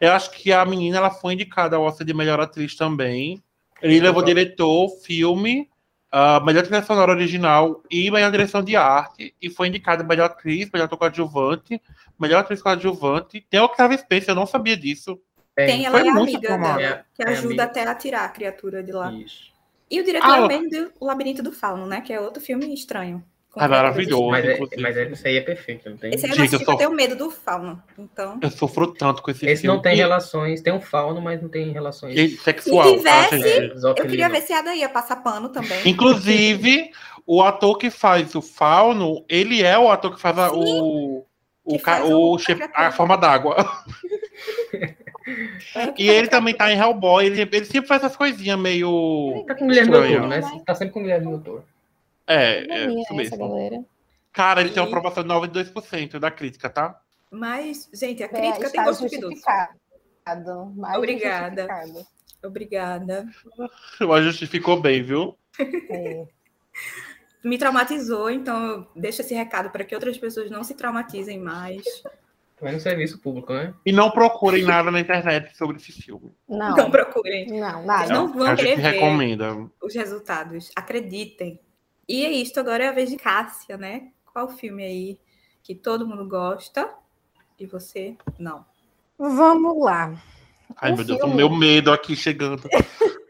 [0.00, 3.42] Eu acho que a menina ela foi indicada ao Oscar de melhor atriz também.
[3.80, 4.34] Ele levou Legal.
[4.34, 5.68] diretor, filme,
[6.10, 9.34] a melhor trilha sonora original e melhor direção de arte.
[9.40, 11.80] E foi indicado melhor atriz, melhor ator coadjuvante,
[12.20, 13.44] melhor atriz coadjuvante.
[13.50, 15.18] Tem o Octavia Spencer, eu não sabia disso.
[15.54, 17.64] Tem, ela Foi é amiga dela, É, que é ajuda amiga.
[17.64, 19.12] até a tirar a criatura de lá.
[19.12, 19.52] Isso.
[19.90, 22.00] E o diretor Ah, é ela- o mesmo do O Labirinto do Fauno, né?
[22.00, 23.22] Que é outro filme estranho.
[23.54, 24.30] Ah, criaturas maravilhoso.
[24.30, 26.14] Mas, é, mas é, isso aí é perfeito, não tem?
[26.14, 27.82] Esse aí eu Gente, eu sou- eu tenho medo do Fauno.
[27.98, 28.38] Então.
[28.40, 29.76] Eu sofro tanto com esse, Esse filme.
[29.76, 32.16] não tem E- relações, tem um fauno, mas não tem relações.
[32.18, 32.88] e sexual.
[32.88, 33.88] Se tivesse, tá?
[33.90, 35.86] Eu queria ver se a Ada ia passar pano também.
[35.86, 36.90] Inclusive,
[37.26, 41.26] o ator que faz o Fauno, ele é o ator que faz a- o,
[41.62, 42.38] o, Que faz o o-
[42.74, 43.54] a forma d'água.
[45.98, 49.44] E ele também tá em Hellboy, ele, ele sempre faz essas coisinhas meio.
[49.46, 50.20] Tá com o Guilherme Estranho.
[50.20, 50.62] Doutor, né?
[50.66, 51.64] Tá sempre com o Guilherme Doutor.
[52.26, 53.38] É, é minha isso essa mesmo.
[53.48, 53.84] galera.
[54.32, 56.98] Cara, ele tem uma E- aprovação de 92% da crítica, tá?
[57.30, 59.72] Mas, gente, a É, crítica tem gosto justificado.
[60.76, 61.66] Mais Obrigada.
[62.44, 63.26] Obrigada.
[64.00, 65.36] Mas justificou bem, viu?
[65.90, 66.24] É.
[67.44, 71.82] Me traumatizou, então eu deixo esse recado para que outras pessoas não se traumatizem mais.
[72.62, 73.74] Vai no serviço público, né?
[73.84, 76.32] E não procurem nada na internet sobre esse filme.
[76.48, 77.46] Não, Não procurem.
[77.48, 78.14] não, Vocês nada.
[78.14, 79.70] não vão a gente querer ver recomenda.
[79.82, 80.70] os resultados.
[80.76, 81.58] Acreditem.
[82.08, 84.12] E é isto, agora é a vez de Cássia, né?
[84.32, 85.18] Qual filme aí
[85.62, 86.88] que todo mundo gosta
[87.58, 88.64] e você não?
[89.18, 90.14] Vamos lá.
[90.76, 92.62] Ai, O meu Deus, o filme- meu medo aqui chegando.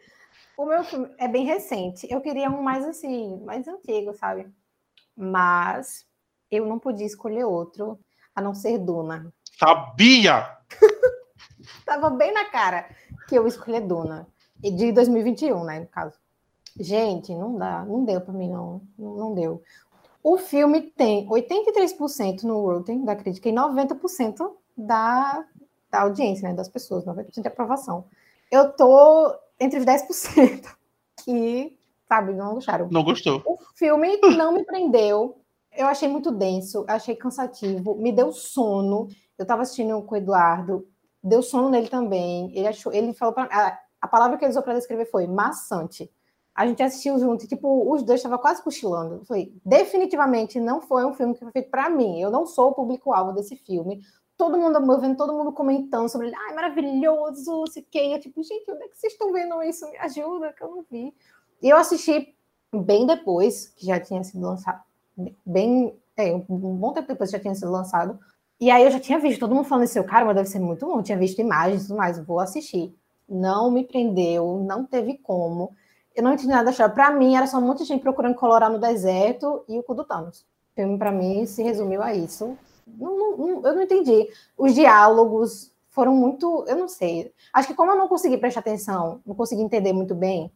[0.55, 2.07] O meu filme é bem recente.
[2.09, 4.47] Eu queria um mais assim, mais antigo, sabe?
[5.16, 6.07] Mas
[6.51, 7.99] eu não podia escolher outro
[8.35, 9.33] a não ser Duna.
[9.59, 10.57] Sabia!
[11.85, 12.88] Tava bem na cara
[13.29, 14.27] que eu escolhi Duna.
[14.62, 16.16] E de 2021, né, no caso.
[16.79, 18.81] Gente, não dá, não deu pra mim, não.
[18.99, 19.62] Não, não deu.
[20.23, 25.45] O filme tem 83% no Rotten da crítica e 90% da,
[25.90, 28.05] da audiência, né, das pessoas, 90% de aprovação.
[28.51, 30.64] Eu tô entre os 10%
[31.25, 31.77] que,
[32.09, 32.88] sabe, não gostaram.
[32.90, 33.42] Não gostou.
[33.45, 35.41] O filme não me prendeu.
[35.76, 39.08] Eu achei muito denso, achei cansativo, me deu sono.
[39.38, 40.87] Eu estava assistindo com o Eduardo,
[41.22, 42.56] deu sono nele também.
[42.56, 46.11] Ele achou, ele falou para a, a palavra que ele usou para descrever foi maçante.
[46.54, 49.14] A gente assistiu junto e tipo os dois estavam quase cochilando.
[49.14, 52.20] Eu falei, definitivamente não foi um filme que foi feito para mim.
[52.20, 54.02] Eu não sou o público-alvo desse filme.
[54.37, 58.06] Todo mundo eu vendo todo mundo comentando sobre ele, ai, maravilhoso, não sei o quê.
[58.08, 59.88] E eu, tipo, gente, onde é que vocês estão vendo isso?
[59.88, 61.14] Me ajuda, que eu não vi.
[61.62, 62.35] E eu assisti
[62.74, 64.82] bem depois, que já tinha sido lançado,
[65.44, 68.18] bem, é, um bom tempo depois já tinha sido lançado.
[68.61, 70.87] E aí eu já tinha visto todo mundo falando assim, cara, mas deve ser muito
[70.87, 70.98] bom.
[70.98, 72.94] Eu tinha visto imagens e tudo mais, vou assistir.
[73.29, 75.72] Não me prendeu, não teve como.
[76.14, 76.92] Eu não entendi nada da história.
[76.94, 79.94] Pra mim, era só um monte de gente procurando colorar no deserto e o cu
[79.94, 80.40] do Thanos.
[80.40, 82.57] O filme, pra mim, se resumiu a isso.
[82.87, 84.29] Não, não- não- eu não entendi.
[84.57, 86.64] Os diálogos foram muito.
[86.68, 87.33] Eu não sei.
[87.53, 90.53] Acho que como eu não consegui prestar atenção, não consegui entender muito bem,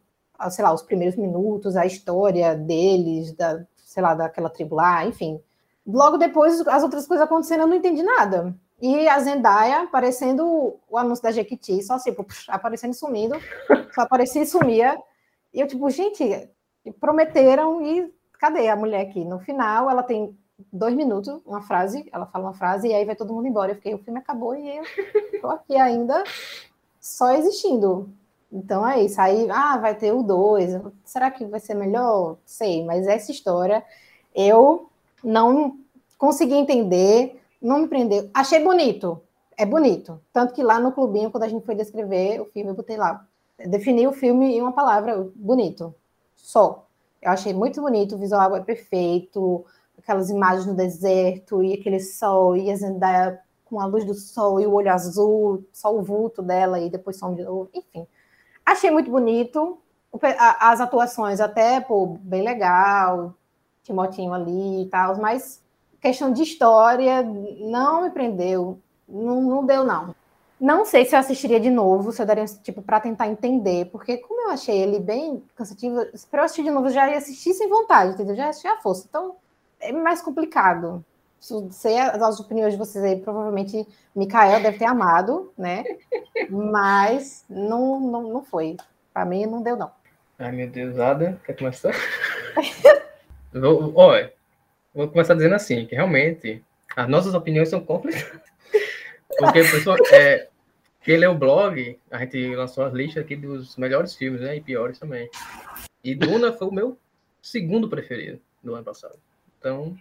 [0.51, 3.65] sei lá, os primeiros minutos, a história deles, da,
[3.97, 5.41] sei lá, daquela tribo lá, enfim.
[5.83, 8.55] Logo depois, as outras coisas acontecendo, eu não entendi nada.
[8.79, 13.35] E a Zendaya aparecendo o anúncio da Jequiti, só assim, puf, aparecendo e sumindo,
[13.95, 14.95] só aparecia e sumia.
[15.51, 16.47] E eu, tipo, gente,
[16.99, 19.25] prometeram e cadê a mulher aqui?
[19.25, 20.37] No final, ela tem
[20.71, 23.71] dois minutos, uma frase, ela fala uma frase e aí vai todo mundo embora.
[23.71, 26.23] Eu fiquei, o filme acabou e eu tô aqui ainda
[27.01, 28.07] só existindo.
[28.51, 29.19] Então é isso.
[29.19, 30.81] Aí, ah, vai ter o 2.
[31.03, 32.37] Será que vai ser melhor?
[32.45, 33.83] Sei, mas essa história
[34.33, 34.89] eu
[35.23, 35.77] não
[36.17, 38.29] consegui entender, não me prendeu.
[38.33, 39.21] Achei bonito,
[39.57, 40.21] é bonito.
[40.31, 43.25] Tanto que lá no clubinho, quando a gente foi descrever o filme, eu botei lá.
[43.57, 45.93] Defini o filme em uma palavra, bonito.
[46.35, 46.85] Só.
[47.21, 49.65] Eu achei muito bonito, o visual é perfeito,
[49.97, 54.61] aquelas imagens no deserto, e aquele sol, e a Zendaya com a luz do sol
[54.61, 58.07] e o olho azul, só o vulto dela, e depois some de novo, enfim.
[58.67, 59.77] Achei muito bonito.
[60.59, 63.33] As atuações até, pô, bem legal,
[63.81, 65.63] Timotinho ali e tal, mas
[66.01, 68.77] questão de história não me prendeu,
[69.07, 70.13] não, não deu, não.
[70.59, 74.17] Não sei se eu assistiria de novo, se eu daria, tipo, para tentar entender, porque
[74.17, 77.53] como eu achei ele bem cansativo, para eu assistir de novo, eu já ia assistir
[77.53, 78.35] sem vontade, entendeu?
[78.35, 79.05] Já ia assistir à força.
[79.07, 79.35] Então,
[79.79, 81.05] é mais complicado.
[81.39, 85.83] Sei as as opiniões de vocês aí, provavelmente Mikael deve ter amado, né?
[86.49, 88.75] Mas não, não, não foi.
[89.13, 89.91] Para mim, não deu, não.
[90.39, 91.91] Ai, meu Deus, Ada, quer começar?
[93.53, 94.33] vou, olha,
[94.93, 96.63] vou começar dizendo assim, que realmente
[96.95, 98.41] as nossas opiniões são complicadas.
[99.39, 100.47] Porque, pessoal, é,
[101.01, 104.55] quem lê o blog, a gente lançou as listas aqui dos melhores filmes, né?
[104.55, 105.29] E piores também.
[106.03, 106.97] E Duna foi o meu
[107.41, 109.17] segundo preferido do ano passado.
[109.59, 109.95] Então,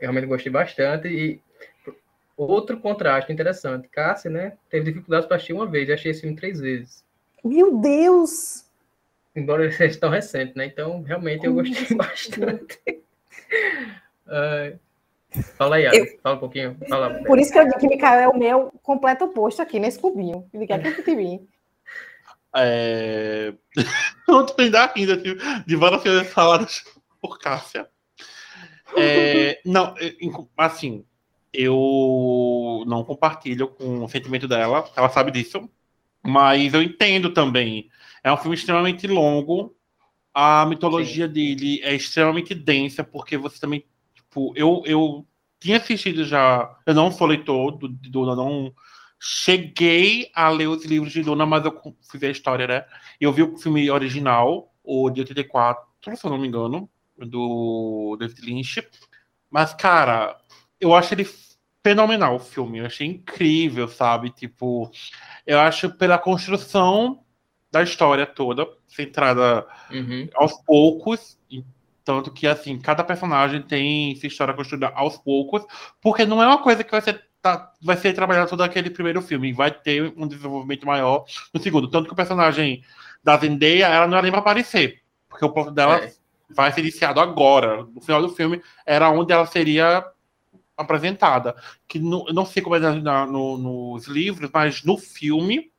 [0.00, 1.08] realmente gostei bastante.
[1.08, 1.40] E
[2.36, 4.56] outro contraste interessante, Cássia, né?
[4.68, 7.04] Teve dificuldades para assistir uma vez, eu achei esse filme três vezes.
[7.44, 8.64] Meu Deus!
[9.36, 10.66] Embora ele seja tão recente, né?
[10.66, 12.80] Então, realmente, eu gostei bastante.
[14.26, 14.78] Ai,
[15.56, 16.76] fala aí, Eu- fala um pouquinho.
[16.88, 17.22] Fala.
[17.24, 20.48] Por isso que eu digo que Mikael é o meu completo oposto aqui nesse clubinho.
[20.52, 21.48] Ele quer que de mim.
[22.56, 23.52] É...
[24.28, 26.84] Eu tô ainda ainda de, de várias coisas faladas
[27.20, 27.88] por Cássia.
[28.96, 30.14] É, não, é,
[30.56, 31.04] assim,
[31.52, 35.68] eu não compartilho com o sentimento dela, ela sabe disso,
[36.22, 37.88] mas eu entendo também.
[38.22, 39.74] É um filme extremamente longo,
[40.32, 45.26] a mitologia dele é extremamente densa, porque você também, tipo, eu, eu
[45.60, 48.74] tinha assistido já, eu não sou leitor do, de Duna, não
[49.20, 51.80] cheguei a ler os livros de Duna, mas eu
[52.10, 52.84] fui ver a história, né?
[53.20, 55.82] Eu vi o filme original, o de 84,
[56.16, 58.88] se eu não me engano, do David Lynch.
[59.50, 60.36] Mas, cara,
[60.80, 61.28] eu acho ele
[61.82, 62.78] fenomenal o filme.
[62.78, 64.30] Eu achei incrível, sabe?
[64.30, 64.90] Tipo,
[65.46, 67.20] eu acho pela construção
[67.70, 70.28] da história toda, centrada Uhum.
[70.34, 71.38] aos poucos,
[72.04, 75.64] tanto que assim, cada personagem tem sua história construída aos poucos,
[76.00, 79.20] porque não é uma coisa que vai ser tá, vai ser trabalhado todo aquele primeiro
[79.20, 79.52] filme.
[79.52, 81.90] Vai ter um desenvolvimento maior no segundo.
[81.90, 82.82] Tanto que o personagem
[83.22, 85.02] da Zendaya, ela não era nem pra aparecer.
[85.28, 86.12] Porque o plano dela É.
[86.48, 87.84] vai ser iniciado agora.
[87.84, 90.04] No final do filme, era onde ela seria
[90.76, 91.54] apresentada.
[91.86, 95.70] Que no, eu não sei como é na- na- no- nos livros, mas no filme,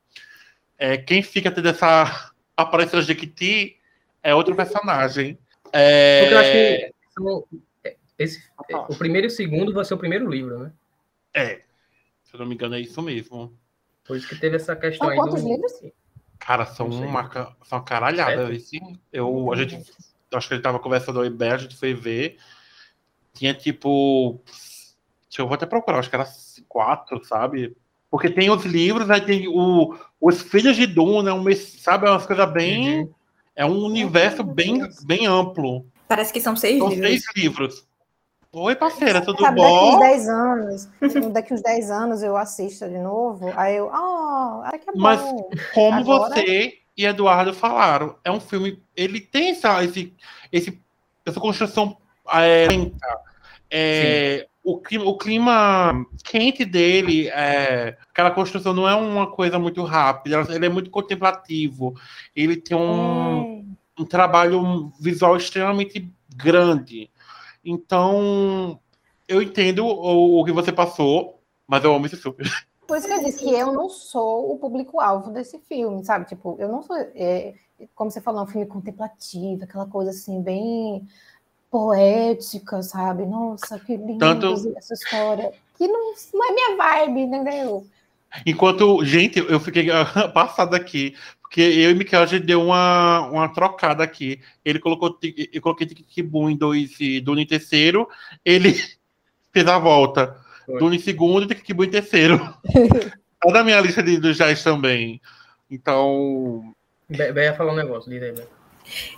[0.78, 3.76] é, quem fica tendo essa aparência de Jequiti
[4.22, 5.38] é outro personagem.
[5.72, 6.92] É, Porque eu acho que
[7.84, 10.72] é, esse, é, o primeiro e o segundo vai ser o primeiro livro, né?
[11.34, 11.60] é,
[12.24, 13.52] se eu não me engano, é isso mesmo.
[14.04, 15.48] Por isso que teve essa questão São aí quantos do.
[15.48, 15.72] livros?
[16.38, 17.30] Cara, são uma,
[17.64, 18.52] são uma caralhada.
[18.54, 18.78] Esse,
[19.12, 19.84] eu, a gente, eu
[20.32, 22.36] acho que ele tava conversando aí bem, a gente foi ver.
[23.34, 24.40] Tinha tipo.
[25.28, 26.26] Deixa eu vou até procurar, acho que era
[26.68, 27.76] quatro, sabe?
[28.10, 32.06] Porque tem os livros, aí tem o, os Filhos de Duna, um, sabe?
[32.06, 33.00] É umas coisas bem.
[33.00, 33.14] Uhum.
[33.54, 35.86] É um universo bem, bem amplo.
[36.08, 37.08] Parece que são seis São livros.
[37.08, 37.86] seis livros.
[38.52, 39.98] Oi, parceira, tudo Sabe, daqui uns bom?
[39.98, 40.88] 10 anos,
[41.32, 44.98] daqui uns 10 anos eu assisto de novo, aí eu, ah, até que é bom.
[45.00, 45.20] Mas-
[45.74, 48.82] Como Agora- você e Eduardo falaram, é um filme.
[48.96, 50.14] Ele tem essa, esse,
[50.50, 50.80] esse,
[51.24, 51.96] essa construção
[52.32, 53.06] é, lenta.
[53.70, 59.82] É, o, clima, o clima quente dele, é, aquela construção não é uma coisa muito
[59.84, 61.94] rápida, ele é muito contemplativo.
[62.34, 63.64] Ele tem um,
[63.98, 64.02] É.
[64.02, 67.10] um trabalho visual extremamente grande.
[67.64, 68.80] Então,
[69.28, 72.38] eu entendo o, o que você passou, mas eu amo esse filme.
[72.86, 76.26] Por isso que eu disse que eu não sou o público-alvo desse filme, sabe?
[76.26, 76.96] Tipo, eu não sou.
[76.96, 77.54] é,
[77.94, 81.06] como você falou, é um filme contemplativo, aquela coisa assim, bem
[81.70, 83.26] poética, sabe?
[83.26, 85.52] Nossa, que lindo Tanto- essa história.
[85.76, 87.86] Que não, não é minha vibe, entendeu?
[88.44, 89.88] Enquanto, gente, eu fiquei
[90.32, 94.40] passado aqui, porque eu e Miquel a gente deu uma, uma trocada aqui.
[94.64, 95.18] Ele colocou,
[95.52, 98.08] eu coloquei Tikibum em dois e em terceiro,
[98.44, 98.72] ele
[99.52, 100.36] fez a volta.
[100.66, 102.38] Duna em segundo e Tikibum em terceiro.
[103.38, 105.20] Tá na minha lista de, dos Jais também.
[105.70, 106.74] Então,
[107.08, 108.34] Be- Be ia falar um negócio, diz aí.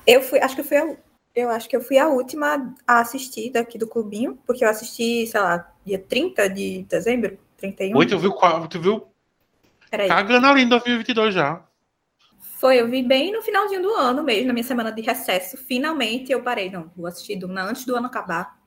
[0.06, 0.96] Eu fui, acho que eu fui a,
[1.34, 5.26] eu acho que eu fui a última a assistir daqui do clubinho, porque eu assisti,
[5.26, 7.96] sei lá, dia 30 de dezembro, 31.
[7.96, 9.06] oi, tu viu, qual- tu viu
[9.90, 10.08] Peraí.
[10.08, 11.64] cagando ali em 2022 já.
[12.58, 15.56] Foi, eu vi bem no finalzinho do ano mesmo, na minha semana de recesso.
[15.56, 18.58] Finalmente eu parei, não, vou assistir Duna antes do ano acabar.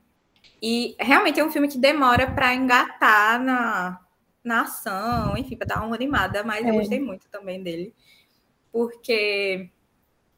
[0.60, 4.00] E realmente é um filme que demora para engatar na,
[4.44, 6.76] na ação, enfim, para dar uma animada, mas eu É.
[6.78, 7.94] gostei muito também dele.
[8.70, 9.68] Porque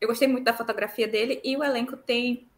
[0.01, 2.49] eu gostei muito da fotografia dele e o elenco tem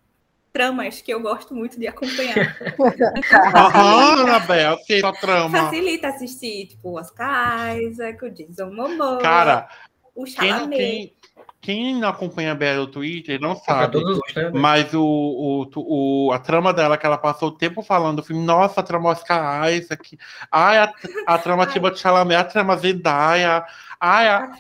[0.52, 2.56] tramas que eu gosto muito de acompanhar.
[3.54, 5.58] Aham, Anabel, a trama.
[5.58, 9.68] Facilita assistir, tipo, Oscar Isaac, o Jason Momoa, Cara,
[10.16, 10.76] o quem, Chalamet.
[10.76, 11.12] quem,
[11.60, 13.98] quem não acompanha a Bea no Twitter não Pra sabe.
[14.02, 14.50] né?
[14.54, 18.44] Mas o, o, o- a trama dela, que ela passou o tempo falando do filme,
[18.44, 20.16] nossa, a trama Oscar Isaac,
[20.50, 20.92] ai, a,
[21.26, 21.66] a trama.
[21.66, 23.64] Timothée Chalamet, a trama Zendaya,
[24.00, 24.50] ai, a,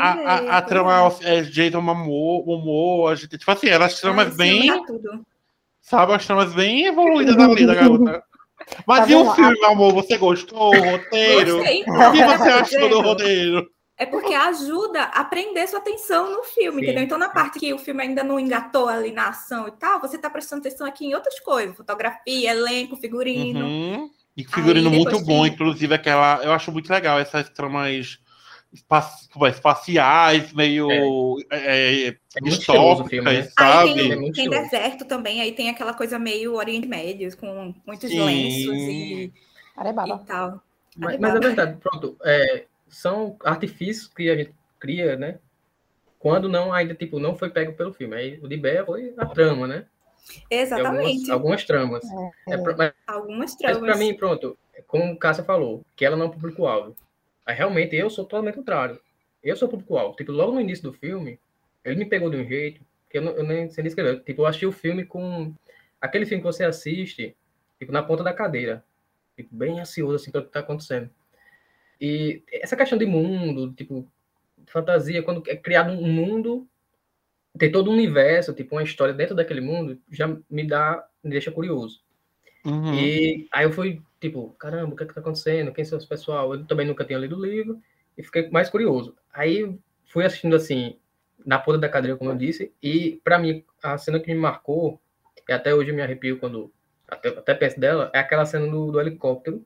[0.00, 4.82] A a, a, trama é, Jason Momoa, Momoa, gente, tipo assim, elas tramas Ai, bem,
[5.80, 8.22] sabe, as tramas bem evoluídas da garota.
[8.84, 10.74] Mas Tá e o filme, meu amor, você gostou?
[10.74, 11.58] O roteiro?
[11.58, 13.68] Gostei, O que você tá achou do roteiro?
[13.98, 16.84] É porque ajuda a prender sua atenção no filme, Sim.
[16.84, 17.02] entendeu?
[17.04, 20.18] Então, na parte que o filme ainda não engatou ali na ação e tal, você
[20.18, 21.74] tá prestando atenção aqui em outras coisas.
[21.74, 23.64] Fotografia, elenco, figurino.
[23.66, 24.10] Uhum.
[24.36, 26.44] E figurino Aí, muito bom, tem- inclusive aquela.
[26.44, 28.18] Eu acho muito legal essas tramas
[29.42, 32.56] é, espaciais, meio é, É filme, né?
[32.56, 33.94] distópicas, Aí sabe?
[33.94, 38.24] tem, É tem deserto também, aí tem aquela coisa meio Oriente Médio, com muitos Sim.
[38.26, 39.32] lenços e,
[39.74, 40.20] Arebaba.
[40.22, 40.60] e tal.
[40.98, 42.16] Mas, mas é verdade, pronto.
[42.24, 45.38] é, são artifícios que a gente cria, né?
[46.18, 48.16] Quando não, ainda, tipo, não foi pego pelo filme.
[48.16, 49.86] Aí o Bea foi a trama, né?
[50.50, 51.30] Exatamente.
[51.30, 52.04] Algumas, algumas tramas.
[52.48, 53.80] É, pra- mas Algumas mas tramas.
[53.80, 56.96] pra mim, pronto, como o Cássia falou, que ela não é público-alvo.
[57.44, 58.98] Aí realmente eu sou totalmente contrário.
[59.42, 60.16] Eu sou público-alvo.
[60.16, 61.38] Tipo, logo no início do filme,
[61.84, 64.22] ele me pegou de um jeito que eu, não, eu nem sei nem escrever.
[64.24, 65.54] Tipo, eu achei o filme com.
[66.00, 67.36] Aquele filme que você assiste,
[67.78, 68.84] tipo, na ponta da cadeira.
[69.36, 71.08] Tipo, bem ansioso, assim, pelo que tá acontecendo.
[72.00, 74.06] E essa questão de mundo, tipo,
[74.66, 76.68] fantasia, quando é criado um mundo,
[77.58, 81.50] tem todo um universo, tipo, uma história dentro daquele mundo, já me dá, me deixa
[81.50, 82.02] curioso.
[82.64, 82.94] Uhum.
[82.94, 85.72] E aí eu fui, tipo, caramba, o que é que tá acontecendo?
[85.72, 86.54] Quem são os pessoal?
[86.54, 87.80] Eu também nunca tinha lido o livro
[88.18, 89.16] e fiquei mais curioso.
[89.32, 90.98] Aí fui assistindo assim,
[91.44, 95.00] na ponta da cadeira, como eu disse, e para mim, a cena que me marcou,
[95.48, 96.72] e até hoje eu me arrepio quando
[97.06, 99.64] até, até penso dela, é aquela cena do, do helicóptero,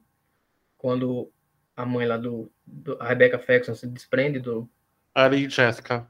[0.76, 1.30] quando
[1.76, 4.68] a mãe lá do, do a Rebecca Ferguson se desprende do
[5.14, 6.06] Ali, Jéssica.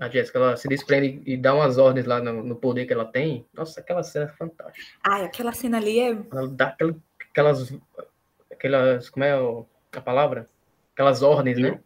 [0.00, 3.04] a Jessica, ela se desprende e dá umas ordens lá no, no poder que ela
[3.04, 3.46] tem.
[3.52, 4.86] Nossa, aquela cena é fantástica.
[5.04, 6.10] Ai, aquela cena ali é.
[6.10, 6.96] Ela dá aquela-
[7.30, 7.74] aquelas,
[8.50, 9.32] aquelas, como é
[9.94, 10.48] a palavra?
[10.94, 11.80] Aquelas ordens, né?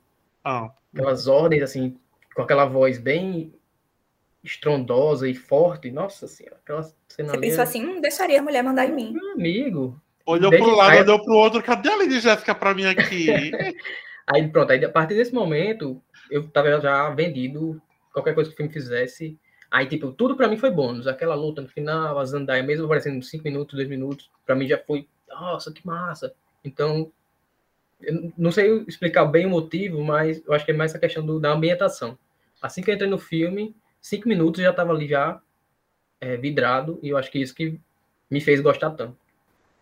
[0.45, 1.99] Ah, Aquelas ordens, assim,
[2.35, 3.53] com aquela voz bem
[4.43, 5.91] estrondosa e forte.
[5.91, 7.41] Nossa senhora, aquela cena Você ali.
[7.49, 9.13] pensou assim, hum, deixaria a mulher mandar em mim.
[9.13, 10.01] Meu amigo.
[10.27, 11.63] Olhou Desde- pro lado, aí- olhou pro outro.
[11.63, 13.27] Cadê a Lady Jéssica pra mim aqui?
[14.29, 17.81] Aí pronto, aí a partir desse momento, eu tava já vendido,
[18.13, 19.39] qualquer coisa que o filme fizesse.
[19.71, 21.07] Aí, tipo, tudo pra mim foi bônus.
[21.07, 24.79] Aquela luta no final, a Zendaya, mesmo aparecendo 5 minutos, 2 minutos, pra mim já
[24.79, 26.35] foi, nossa, que massa.
[26.65, 27.13] Então,
[28.03, 31.25] eu não sei explicar bem o motivo, mas eu acho que é mais essa questão
[31.25, 32.19] do- da ambientação.
[32.61, 35.41] Assim que eu entrei no filme, 5 minutos já tava ali já
[36.21, 37.79] é, vidrado, e eu acho que isso que
[38.29, 39.17] me fez gostar tanto.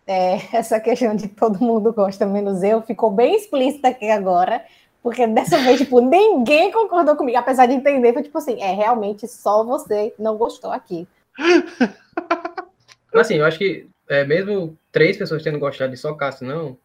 [0.07, 4.63] É, essa questão de todo mundo gosta, menos eu, ficou bem explícita aqui agora,
[5.01, 9.27] porque dessa vez, tipo, ninguém concordou comigo, apesar de entender, foi tipo assim, é, realmente
[9.27, 11.07] só você não gostou aqui.
[11.37, 11.65] Mas,
[13.21, 16.77] assim, eu acho que é, mesmo três pessoas tendo gostado de só Cássio, não,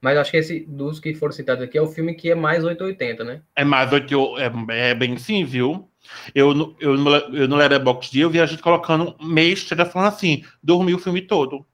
[0.00, 2.62] mas acho que esse dos que foram citados aqui é o filme que é mais
[2.62, 3.40] 880, né?
[3.56, 5.88] É mais oito, é, é bem sim, viu?
[6.34, 6.94] Eu, no- eu,
[7.32, 11.64] eu no Letterboxd eu vi a gente colocando estrela falando assim, dormi o filme todo.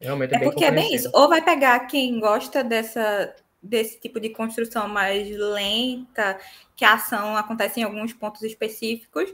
[0.00, 1.10] Realmente é, É bem porque é bem isso.
[1.12, 6.38] Ou vai pegar quem gosta dessa, desse tipo de construção mais lenta,
[6.76, 9.32] que a ação acontece em alguns pontos específicos,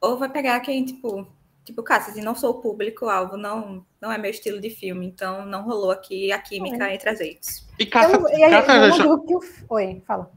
[0.00, 1.26] ou vai pegar quem, tipo,
[1.64, 5.46] tipo, Cássio, assim, não sou o público-alvo, não, não é meu estilo de filme, então
[5.46, 7.66] não rolou aqui a química entre as eitas.
[7.78, 9.34] E Cássia, Eu- e Cássia deixou- que.
[9.68, 10.30] Oi, fala.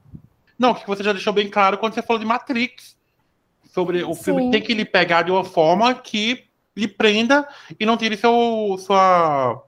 [0.58, 2.98] Não, que você já deixou bem claro quando você falou de Matrix.
[3.72, 4.52] Sobre o filme Sim.
[4.52, 6.49] tem que lhe pegar de uma forma que
[6.80, 7.48] lhe prenda
[7.80, 8.32] e não tire seu,
[8.80, 9.64] sua,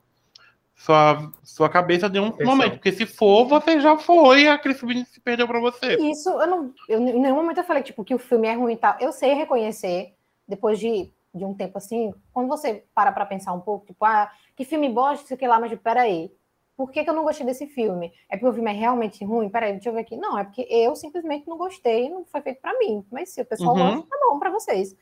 [0.75, 2.45] sua, sua cabeça de um Atenção.
[2.55, 2.73] momento.
[2.73, 5.95] Porque se for, você já foi, aquele filme se perdeu pra você.
[5.97, 6.73] Isso, eu não.
[6.87, 8.95] Eu, em nenhum momento eu falei, tipo, que o filme é ruim e tal.
[8.99, 10.13] Eu sei reconhecer,
[10.47, 14.31] depois de, de um tempo assim, quando você para pra pensar um pouco, tipo, ah,
[14.55, 16.31] que filme bosta, sei que lá, mas peraí.
[16.77, 18.11] Por que, que eu não gostei desse filme?
[18.27, 19.49] É porque o filme é realmente ruim?
[19.49, 20.15] Peraí, deixa eu ver aqui.
[20.17, 23.05] Não, é porque eu simplesmente não gostei, não foi feito pra mim.
[23.11, 23.97] Mas se o pessoal Uhum.
[23.97, 24.95] gosta, tá bom pra vocês.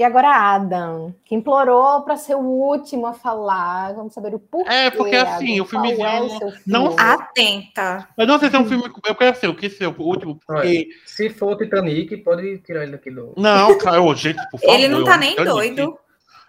[0.00, 3.92] E agora Adam, que implorou pra ser o último a falar.
[3.92, 4.72] Vamos saber o porquê.
[4.72, 6.96] É, porque assim, Adam, o filme é o não-?
[6.98, 8.08] Atenta.
[8.16, 8.90] Eu não sei se é um filme.
[9.04, 10.40] Eu quero ser o que ser o último.
[10.46, 10.88] Porque...
[11.04, 13.34] Se for o Titanic, pode tirar ele daqui do.
[13.36, 14.74] Não, cara, ô, gente, por favor.
[14.74, 15.52] Ele não tá nem Titanic.
[15.52, 15.98] doido.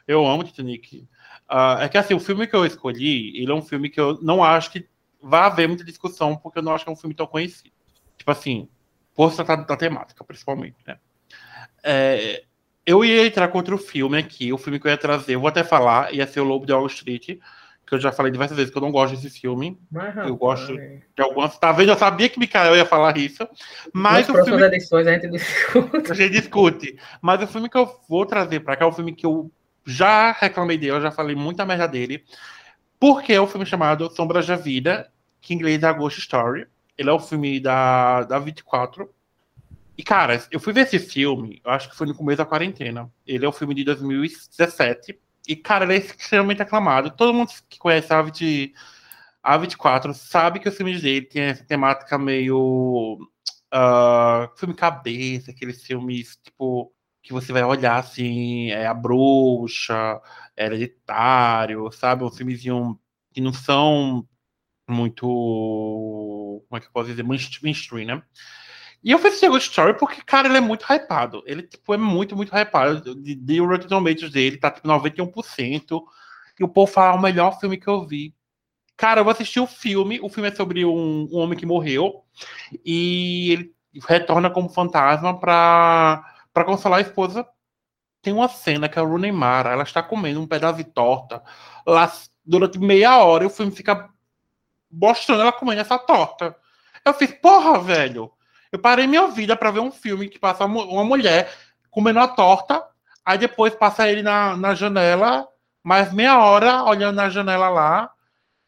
[0.08, 1.06] Eu amo Titanic.
[1.50, 4.18] Ah, é que assim, o filme que eu escolhi, ele é um filme que eu
[4.22, 4.88] não acho que
[5.22, 7.76] vai haver muita discussão, porque eu não acho que é um filme tão conhecido.
[8.18, 8.70] Tipo assim,
[9.14, 10.98] por tratar da temática, principalmente, né?
[11.84, 12.46] É,
[12.86, 15.50] eu ia entrar contra o filme aqui, o filme que eu ia trazer, eu vou
[15.50, 17.26] até falar, ia ser o Lobo de Wall Street,
[17.86, 19.78] que eu já falei diversas vezes que eu não gosto desse filme.
[19.92, 21.90] Mas, Eu gosto- De algumas, tá vendo?
[21.92, 23.48] Eu sabia que Mikael ia falar isso,
[23.94, 24.70] mas Nas o filme a
[25.14, 26.12] gente discute.
[26.12, 27.00] a gente discute.
[27.22, 29.52] Mas o filme que eu vou trazer pra cá é um filme que eu
[29.86, 32.24] já reclamei dele, eu já falei muita merda dele.
[33.00, 36.68] Porque é um filme chamado Sombras da Vida, que em inglês é Ghost Story.
[36.98, 39.10] Ele é um filme da, da 24.
[39.98, 43.12] E, cara, eu fui ver esse filme, eu acho que foi no começo da quarentena.
[43.26, 45.20] Ele é um filme de 2017.
[45.48, 47.12] E, cara, ele é extremamente aclamado.
[47.12, 48.74] Todo mundo que conhece a, 20,
[49.44, 53.18] a 24 sabe que os filmes dele têm essa temática meio
[53.72, 60.20] ah, filme cabeça, aqueles filmes tipo que você vai olhar assim, é a bruxa,
[60.58, 62.24] é hereditário, sabe?
[62.24, 63.00] Um filmezinho
[63.34, 64.28] que não são
[64.90, 65.26] muito.
[66.68, 67.24] Como é que eu posso dizer?
[67.24, 68.24] Mainst- Mainstream, né?
[69.04, 71.42] E eu fui assistir Ghost Story porque, cara, ele é muito hypado.
[71.46, 73.16] Ele, tipo, é muito, muito hypado.
[73.16, 76.04] De, de Rotten Tomatoes dele tá, tipo, 91%.
[76.60, 78.36] E o povo fala, "É o melhor filme que eu vi.
[78.98, 80.20] Cara, eu vou assistir o filme.
[80.22, 82.24] O filme é sobre um, um homem que morreu.
[82.86, 83.76] E ele
[84.08, 87.48] retorna como fantasma pra, pra consolar a esposa.
[88.22, 91.42] Tem uma cena que a Rooney Mara, ela está comendo um pedaço de torta
[91.86, 92.12] lá
[92.46, 94.10] durante meia hora o filme fica
[94.92, 96.56] mostrando ela comendo essa torta.
[97.06, 98.32] Eu fiz, porra, velho.
[98.72, 101.54] Eu parei minha vida pra ver um filme que passa uma mulher
[101.90, 102.84] comendo a torta,
[103.26, 105.48] aí depois passa ele na, na janela,
[105.84, 108.12] mais meia hora olhando na janela lá,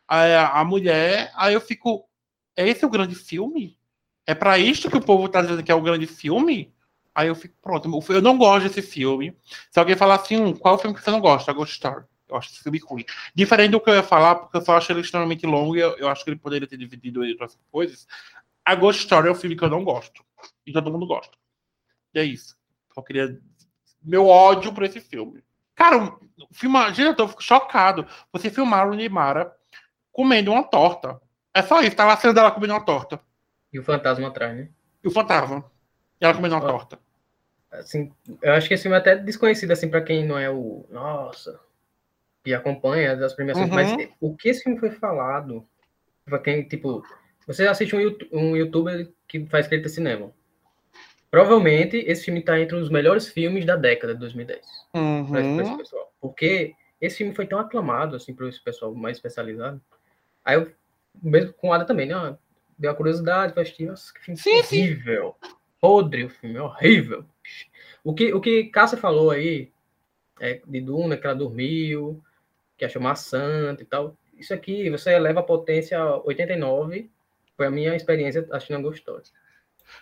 [0.08, 2.06] a, a mulher, aí eu fico,
[2.56, 3.78] é esse o grande filme?
[4.28, 6.74] É pra isto que o povo tá dizendo que é o grande filme?
[7.16, 9.38] Aí eu fico, pronto, eu não gosto desse filme.
[9.72, 11.52] Se alguém falar assim, hum, qual é o filme que você não gosta?
[11.52, 12.06] Eu Ghost Story.
[12.28, 13.06] Eu acho esse filme ruim.
[13.36, 15.96] Diferente do que eu ia falar, porque eu só acho ele extremamente longo e eu,
[15.98, 18.08] eu acho que ele poderia ter dividido em outras coisas.
[18.66, 20.24] A Ghost Story é o filme que eu não gosto.
[20.66, 21.38] E todo mundo gosta.
[22.14, 22.56] E é isso.
[22.94, 23.40] Só queria.
[24.02, 25.44] Meu ódio por esse filme.
[25.76, 26.16] Cara,
[26.52, 26.94] filme.
[26.94, 28.06] Gente, eu fico chocado.
[28.32, 29.52] Você filmar o Neymar
[30.12, 31.20] comendo uma torta.
[31.54, 33.20] É só isso, tá lá a cena dela comendo uma torta.
[33.72, 34.70] E o fantasma atrás, né?
[35.04, 35.64] E o fantasma.
[36.22, 36.68] E ela comendo uma Ó.
[36.68, 37.00] torta.
[37.72, 38.12] Assim,
[38.42, 40.86] eu acho que esse filme é até desconhecido, assim, pra quem não é o.
[40.90, 41.60] Nossa.
[42.44, 43.74] que acompanha as premiações, Uhum.
[43.74, 45.66] mas o que esse filme foi falado,
[46.26, 47.02] pra quem, tipo,
[47.46, 50.32] você assiste um, um youtuber que faz crítica de cinema.
[51.32, 54.62] Provavelmente esse filme tá entre os melhores filmes da década de 2010.
[54.92, 55.78] pra esse- pra esse Uhum.
[55.78, 56.14] pessoal.
[56.22, 59.82] Porque esse filme foi tão aclamado, assim, para esse pessoal mais especializado.
[60.46, 60.72] Aí eu,
[61.22, 62.38] mesmo com o Ada também, né?
[62.78, 64.78] Deu a curiosidade, foi assistir, nossa, que filme Sim, sim.
[64.82, 65.36] horrível.
[65.82, 67.26] Podre o filme, horrível.
[68.04, 69.72] O que, o que Cássia falou aí,
[70.40, 72.22] é, de Duna, que ela dormiu,
[72.78, 74.16] que achou maçante e tal.
[74.38, 77.10] Isso aqui, você eleva a potência a 89,
[77.56, 79.24] foi a minha experiência assistindo a Ghost Story.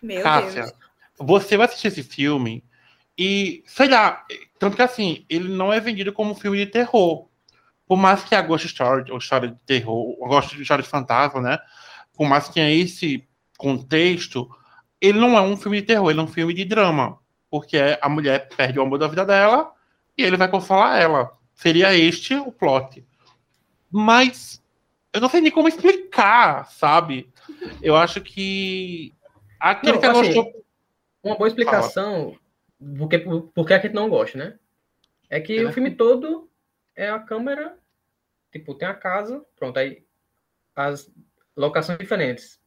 [0.01, 0.73] Meu Cássia, Deus.
[1.17, 2.63] você vai assistir esse filme
[3.17, 4.25] e, sei lá,
[4.57, 7.27] tanto que assim, ele não é vendido como um filme de terror.
[7.85, 10.89] Por mais que a Ghost Story, ou história de terror, ou Ghost de história de
[10.89, 11.59] fantasma, né?
[12.13, 13.27] Por mais que tenha esse
[13.57, 14.49] contexto,
[14.99, 17.19] ele não é um filme de terror, ele é um filme de drama.
[17.49, 19.71] Porque a mulher perde o amor da vida dela
[20.17, 21.31] e ele vai consolar ela.
[21.53, 23.05] Seria este o plot.
[23.91, 24.60] Mas
[25.13, 27.31] eu não sei nem como explicar, sabe?
[27.81, 29.13] Eu acho que
[29.59, 30.65] aquele Não, que assim, gostou.
[31.23, 32.35] Uma boa explicação
[32.97, 33.19] porque,
[33.53, 34.59] porque a gente não gosta, né?
[35.29, 35.65] É que É.
[35.65, 36.49] o filme todo
[36.95, 37.77] é a câmera,
[38.51, 40.03] tipo, tem a casa, pronto, aí
[40.75, 41.11] as
[41.55, 42.59] locações diferentes.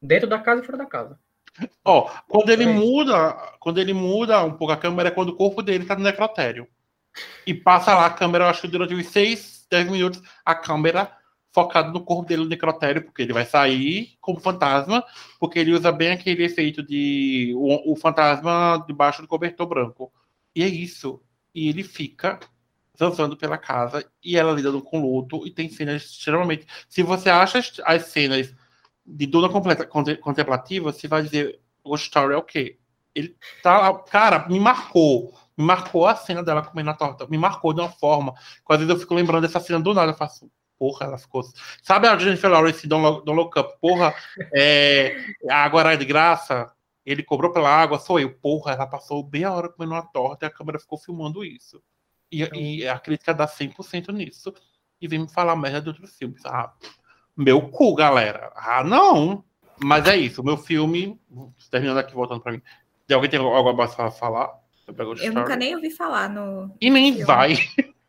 [0.00, 1.18] Dentro da casa e fora da casa.
[1.84, 5.36] Ó, quando ele É muda, quando ele muda um pouco a câmera é quando o
[5.36, 6.66] corpo dele tá no necrotério.
[7.46, 11.14] E passa lá a câmera, eu acho que durante uns 6, 10 minutos, a câmera
[11.52, 15.04] focada no corpo dele no necrotério, porque ele vai sair como fantasma,
[15.38, 20.12] porque ele usa bem aquele efeito de o, o fantasma debaixo do cobertor branco.
[20.54, 21.20] E é isso.
[21.54, 22.40] E ele fica
[22.98, 26.66] dançando pela casa e ela lidando com luto e tem cenas extremamente.
[26.88, 28.54] Se você acha as, as cenas
[29.04, 32.78] de Duna completa, conte- contemplativa, você vai dizer Ghost Story é o quê?
[33.14, 35.34] Ele tá cara, me marcou.
[35.56, 37.26] Me marcou a cena dela comendo a torta.
[37.26, 38.34] Me marcou de uma forma.
[38.70, 40.12] vezes eu fico lembrando dessa cena do nada.
[40.12, 41.42] Eu faço, porra, ela ficou.
[41.82, 43.78] Sabe a Jennifer Lawrence Don't Don't Look Up?
[43.80, 44.14] Porra,
[44.54, 45.16] é,
[45.48, 46.72] a água era de graça.
[47.04, 48.32] Ele cobrou pela água, sou eu.
[48.32, 51.82] Porra, ela passou meia hora comendo uma torta e a câmera ficou filmando isso.
[52.30, 54.54] E, e a crítica dá 100% nisso.
[55.00, 56.44] E vem me falar merda de outros filmes.
[56.46, 56.72] Ah,
[57.36, 58.52] meu cu, galera.
[58.54, 59.44] Ah, não.
[59.82, 60.42] Mas é isso.
[60.42, 61.20] O meu filme,
[61.70, 62.62] terminando aqui, voltando pra mim.
[63.06, 64.62] De alguém tem algo falar?
[64.88, 65.34] a Ghost Eu Story?
[65.34, 66.74] nunca nem ouvi falar no.
[66.80, 67.24] E nem filme.
[67.24, 67.54] vai.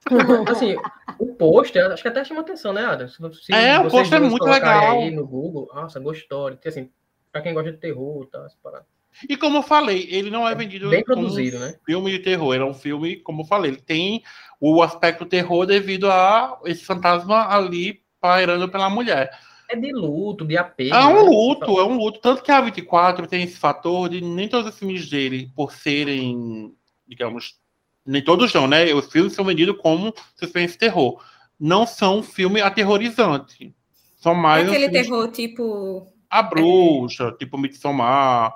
[0.49, 0.75] Assim,
[1.19, 3.07] o pôster, acho que até chama atenção, né, Adam?
[3.07, 4.99] Se, É, o pôster é muito legal.
[4.99, 6.89] aí no Google, nossa, Ghost Story, que, assim,
[7.31, 8.85] pra quem gosta de terror, essa parada.
[9.29, 11.75] E como eu falei, ele não é vendido Bem como produzido, um né?
[11.85, 12.53] filme de terror.
[12.53, 14.23] Ele é um filme, como eu falei, ele tem
[14.59, 19.29] o aspecto terror devido a esse fantasma ali pairando pela mulher.
[19.69, 20.95] É de luto, de apego.
[20.95, 21.29] É um né?
[21.29, 22.19] luto, é um luto.
[22.19, 26.73] Tanto que a 24 tem esse fator de nem todos os filmes dele, por serem,
[27.07, 27.59] digamos,
[28.05, 28.93] nem todos não, né?
[28.93, 31.21] Os filmes são vendidos como suspense terror.
[31.59, 33.73] Não são um filme aterrorizante.
[34.17, 36.07] São mais Aquele um filme terror, tipo.
[36.29, 38.53] A Bruxa, tipo Midsommar.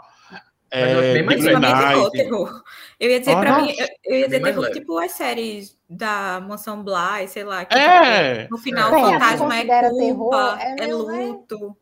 [0.69, 2.63] Mas eu acho É, terror, terror.
[2.99, 3.65] Eu ia dizer Ah, pra nossa.
[3.65, 4.73] mim, eu, eu ia dizer terror, leve.
[4.79, 7.63] tipo as séries da Mansão Bly, sei lá.
[7.63, 11.77] Que, É, tipo, no final, o fantasma é culpa, terror, é, é luto.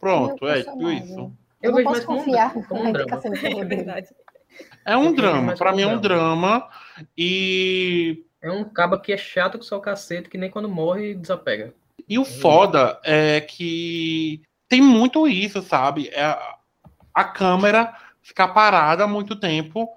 [0.00, 1.04] pronto, é tudo personagem.
[1.04, 1.32] isso.
[1.62, 3.02] Eu Eu não posso como um- confiar como um na drama.
[3.02, 4.08] indicação de É terror verdade.
[4.84, 5.54] É um Eu vejo drama.
[5.56, 6.68] como mim é um drama.
[7.16, 11.14] E, É um cabo que é chato que só o cacete, que nem quando morre
[11.14, 11.74] desapega.
[12.08, 16.08] e o foda é que tem muito isso, sabe?
[16.12, 16.56] É a-
[17.14, 19.88] a câmera ficar parada há muito tempo.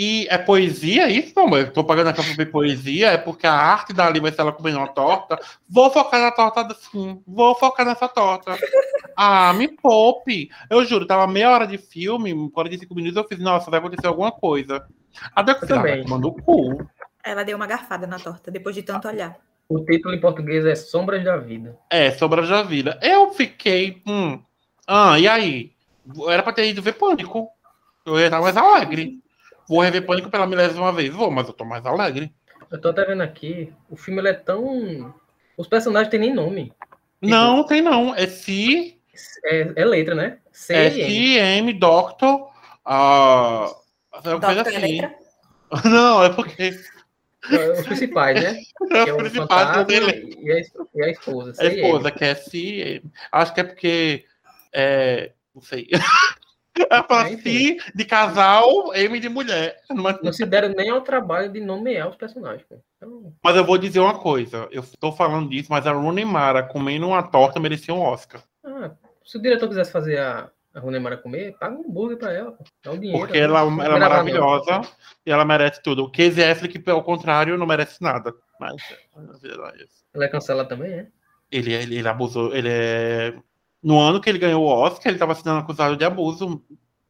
[0.00, 1.32] E é poesia isso?
[1.34, 4.42] Não, eu tô pagando a pra ver poesia, é porque a arte dali vai ser
[4.42, 5.36] ela comendo uma torta.
[5.68, 8.56] Vou focar na torta assim, vou focar nessa torta.
[9.16, 10.50] Ah, me poupe.
[10.70, 14.30] Eu juro, tava meia hora de filme, 45 minutos, eu fiz, nossa, vai acontecer alguma
[14.30, 14.86] coisa.
[15.34, 16.88] Até que vai tomando o cu.
[17.24, 19.36] Ela deu uma garfada na torta, depois de tanto olhar.
[19.68, 21.76] O título em português é Sombras da Vida.
[21.90, 23.00] É, Sobra da Vida.
[23.02, 24.00] Eu fiquei.
[24.06, 24.40] Hum,
[24.86, 25.72] ah, e aí?
[26.28, 27.48] Era pra ter ido ver Pânico.
[28.06, 29.20] Eu ia estar mais alegre.
[29.68, 31.12] Vou rever Pânico pela milésima vez.
[31.12, 32.32] Vou, mas eu tô mais alegre.
[32.70, 35.14] Eu tô até vendo aqui, o filme ele é tão.
[35.56, 36.72] Os personagens têm nem nome.
[37.20, 38.14] Não, tem não.
[38.14, 38.96] É C,
[39.44, 40.38] É, é letra, né?
[40.52, 40.94] C é M.
[40.94, 42.50] C, M, Doctor.
[42.84, 43.70] Ah,
[44.24, 45.00] é uma coisa assim.
[45.00, 45.14] Letra?
[45.84, 46.78] Não, é porque.
[47.50, 48.60] É, Os principais, né?
[48.90, 50.60] É Que é o e a,
[50.94, 51.54] e a esposa.
[51.58, 51.76] É M.
[51.76, 53.12] esposa, que é C, M.
[53.30, 54.24] Acho que é porque.
[54.72, 55.88] É, não sei.
[56.90, 57.78] É pra É, enfim.
[57.78, 59.76] C de casal, M de mulher.
[59.90, 62.64] Mas Não se deram nem ao trabalho de nomear os personagens.
[62.96, 64.68] Então, Mas eu vou dizer uma coisa.
[64.70, 68.42] Eu tô falando disso, mas a Rooney Mara comendo uma torta merecia um Oscar.
[68.64, 68.90] ah,
[69.24, 72.56] se o diretor quisesse fazer a, a Runemara comer, paga um hambúrguer pra ela.
[72.82, 73.18] Dá um dinheiro.
[73.18, 74.32] Porque ela, Não ela é gravar, não.
[74.32, 74.80] maravilhosa
[75.26, 76.04] e ela merece tudo.
[76.04, 78.32] O Casey Affleck, ao contrário, não merece nada.
[78.58, 80.04] Mas é isso.
[80.14, 81.06] Ela é cancelada também, é?
[81.50, 82.54] Ele, ele, ele abusou.
[82.54, 83.34] Ele é.
[83.82, 86.62] No ano que ele ganhou o Oscar, ele estava sendo acusado de abuso,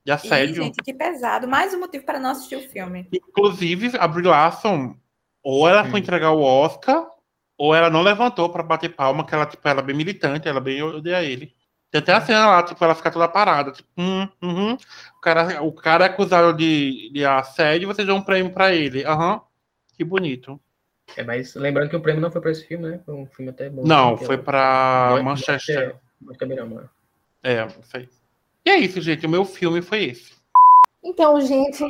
[0.05, 0.63] de Ih, assédio.
[0.65, 1.49] gente, que pesado.
[1.49, 3.09] Mais um motivo para não assistir o filme.
[3.13, 4.95] Inclusive, a Brie Larson,
[5.43, 6.03] ou ela foi Hum.
[6.03, 7.07] entregar o Oscar,
[7.57, 10.61] ou ela não levantou pra bater palma, que ela, tipo, ela é bem militante, ela
[10.61, 11.55] bem odeia ele.
[11.91, 14.75] Tem até a cena lá, tipo, ela fica toda parada, tipo, hum, uhum.
[15.17, 18.75] O cara, o cara é acusado de, de assédio e você deu um prêmio pra
[18.75, 19.05] ele.
[19.07, 19.41] Aham.
[19.97, 20.61] Que bonito.
[21.17, 23.01] É, mas lembrando que o prêmio não foi pra esse filme, né?
[23.07, 23.83] Foi um filme até bom.
[23.87, 25.15] Não, foi é- pra
[26.21, 26.91] Manchester Miramar.
[27.43, 28.09] É, sei.
[28.65, 29.27] E é isso, gente.
[29.27, 30.33] O meu filme foi esse.
[31.03, 31.85] Então, gente,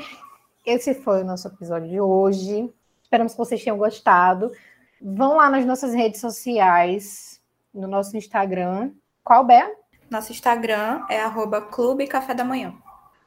[0.64, 2.72] esse foi o nosso episódio de hoje.
[3.02, 4.52] Esperamos que vocês tenham gostado.
[5.00, 7.40] Vão lá nas nossas redes sociais,
[7.72, 8.92] no nosso Instagram.
[9.24, 9.74] Qual, Bé?
[10.10, 12.74] Nosso Instagram é arroba Clube Café da Manhã.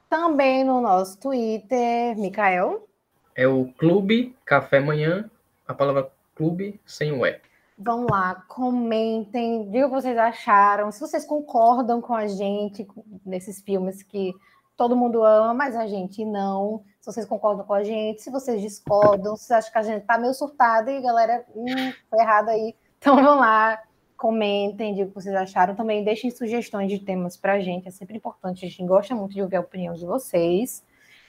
[0.09, 2.87] Também no nosso Twitter, Mikael.
[3.35, 5.29] É o Clube Café Manhã,
[5.67, 7.39] a palavra clube sem o E.
[7.83, 12.87] Vão lá, comentem, digam o que vocês acharam, se vocês concordam com a gente
[13.25, 14.33] nesses filmes que
[14.77, 16.83] todo mundo ama, mas a gente não.
[16.99, 20.05] Se vocês concordam com a gente, se vocês discordam, se vocês acham que a gente
[20.05, 22.75] tá meio surtada e galera, hum, foi errado aí.
[22.99, 23.81] Então vão lá,
[24.15, 25.73] comentem, digam o que vocês acharam.
[25.73, 29.41] Também deixem sugestões de temas pra gente, é sempre importante, a gente gosta muito de
[29.41, 30.85] ouvir a opinião de vocês.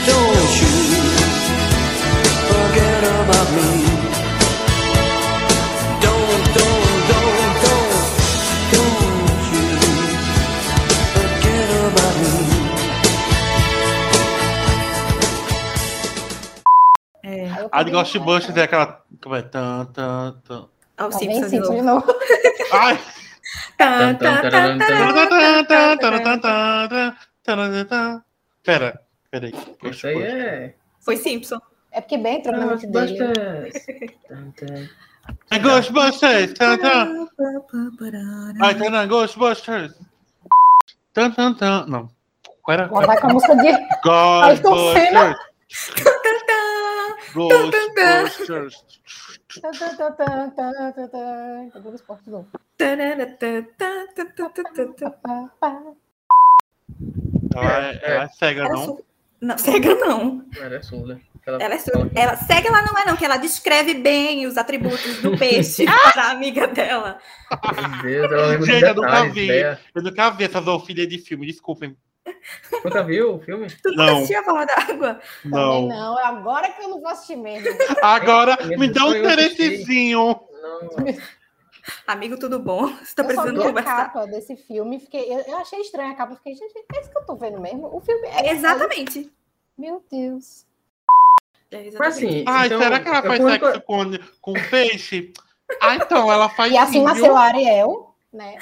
[0.07, 0.69] Don't you
[2.49, 4.30] forget about me.
[17.73, 19.03] A de Ghostbusters é aquela.
[19.23, 19.43] Como é?
[19.43, 20.69] Tan, tan, tan.
[20.99, 22.15] ó, o Tá Simpsons de novo.
[22.73, 22.99] Ai!
[23.77, 24.79] Tan, tan, tan,
[27.87, 28.23] tan,
[28.63, 29.01] Pera,
[29.31, 29.55] pera aí.
[29.91, 30.75] Isso aí é.
[31.01, 31.59] Foi Simpson.
[31.93, 33.19] É porque bem entrou na mente dele.
[35.51, 36.53] É Ghostbusters!
[36.55, 37.27] Tan, tan.
[38.61, 39.95] Ai, tan, tan, Ghostbusters!
[41.13, 41.87] Tan, tan, tan.
[41.87, 42.09] Não.
[42.63, 42.87] Qual era?
[42.87, 43.73] Vai com a música de.
[44.05, 45.37] Ghostbusters!
[47.35, 48.85] Ghostbusters!
[57.55, 58.85] Ela é, ela é cega, Ela não?
[58.85, 59.05] su-
[59.41, 60.45] Não, cega não.
[60.57, 61.21] Ela é surda.
[61.47, 62.11] Ela é surda.
[62.15, 66.25] Ela, cega ela não é não, que ela descreve bem os atributos do peixe para
[66.25, 67.19] a amiga dela.
[68.05, 69.49] Meu Deus, ela Gente, eu nunca vi.
[69.95, 71.97] Eu nunca vi essa zoofilia de filme, desculpem.
[72.85, 73.67] Nunca viu o filme?
[73.83, 74.17] Tu Não.
[74.17, 75.21] assistiu a Forma d'Água?
[75.45, 75.87] Não.
[75.87, 77.69] não, é agora que eu não vou assistir mesmo.
[78.03, 80.41] Agora, Eu me dá um interessezinho.
[82.07, 82.87] Amigo, tudo bom?
[82.87, 83.97] Você tá Eu só precisando vi a conversar?
[84.13, 87.19] capa desse filme, fiquei, eu, eu achei estranha a capa, fiquei, gente, é isso que
[87.19, 87.95] eu tô vendo mesmo?
[87.95, 89.31] O filme é Exatamente.
[89.77, 90.67] Meu Deus.
[91.71, 94.05] É assim, Ai, então, será que ela eu faz sexo com,
[94.41, 95.33] com peixe?
[95.81, 98.59] Ah, então, ela faz E assim sim, nasceu Ariel, né?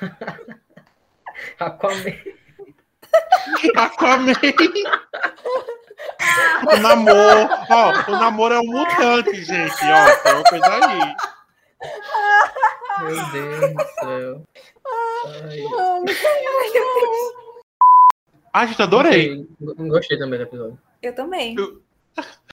[1.58, 2.12] Aquaman.
[3.76, 4.32] Aquaman.
[6.72, 7.48] o namoro.
[7.70, 9.74] Ó, o namoro é um mutante, gente.
[9.84, 11.16] Ó, tem uma coisa aí.
[13.00, 14.42] Meu Deus do céu.
[15.42, 15.60] Ai,
[18.52, 19.46] Ah, gente, adorei.
[19.60, 19.88] gostei.
[19.88, 20.78] Gostei também do episódio.
[21.02, 21.54] Eu também.
[21.58, 21.82] Eu-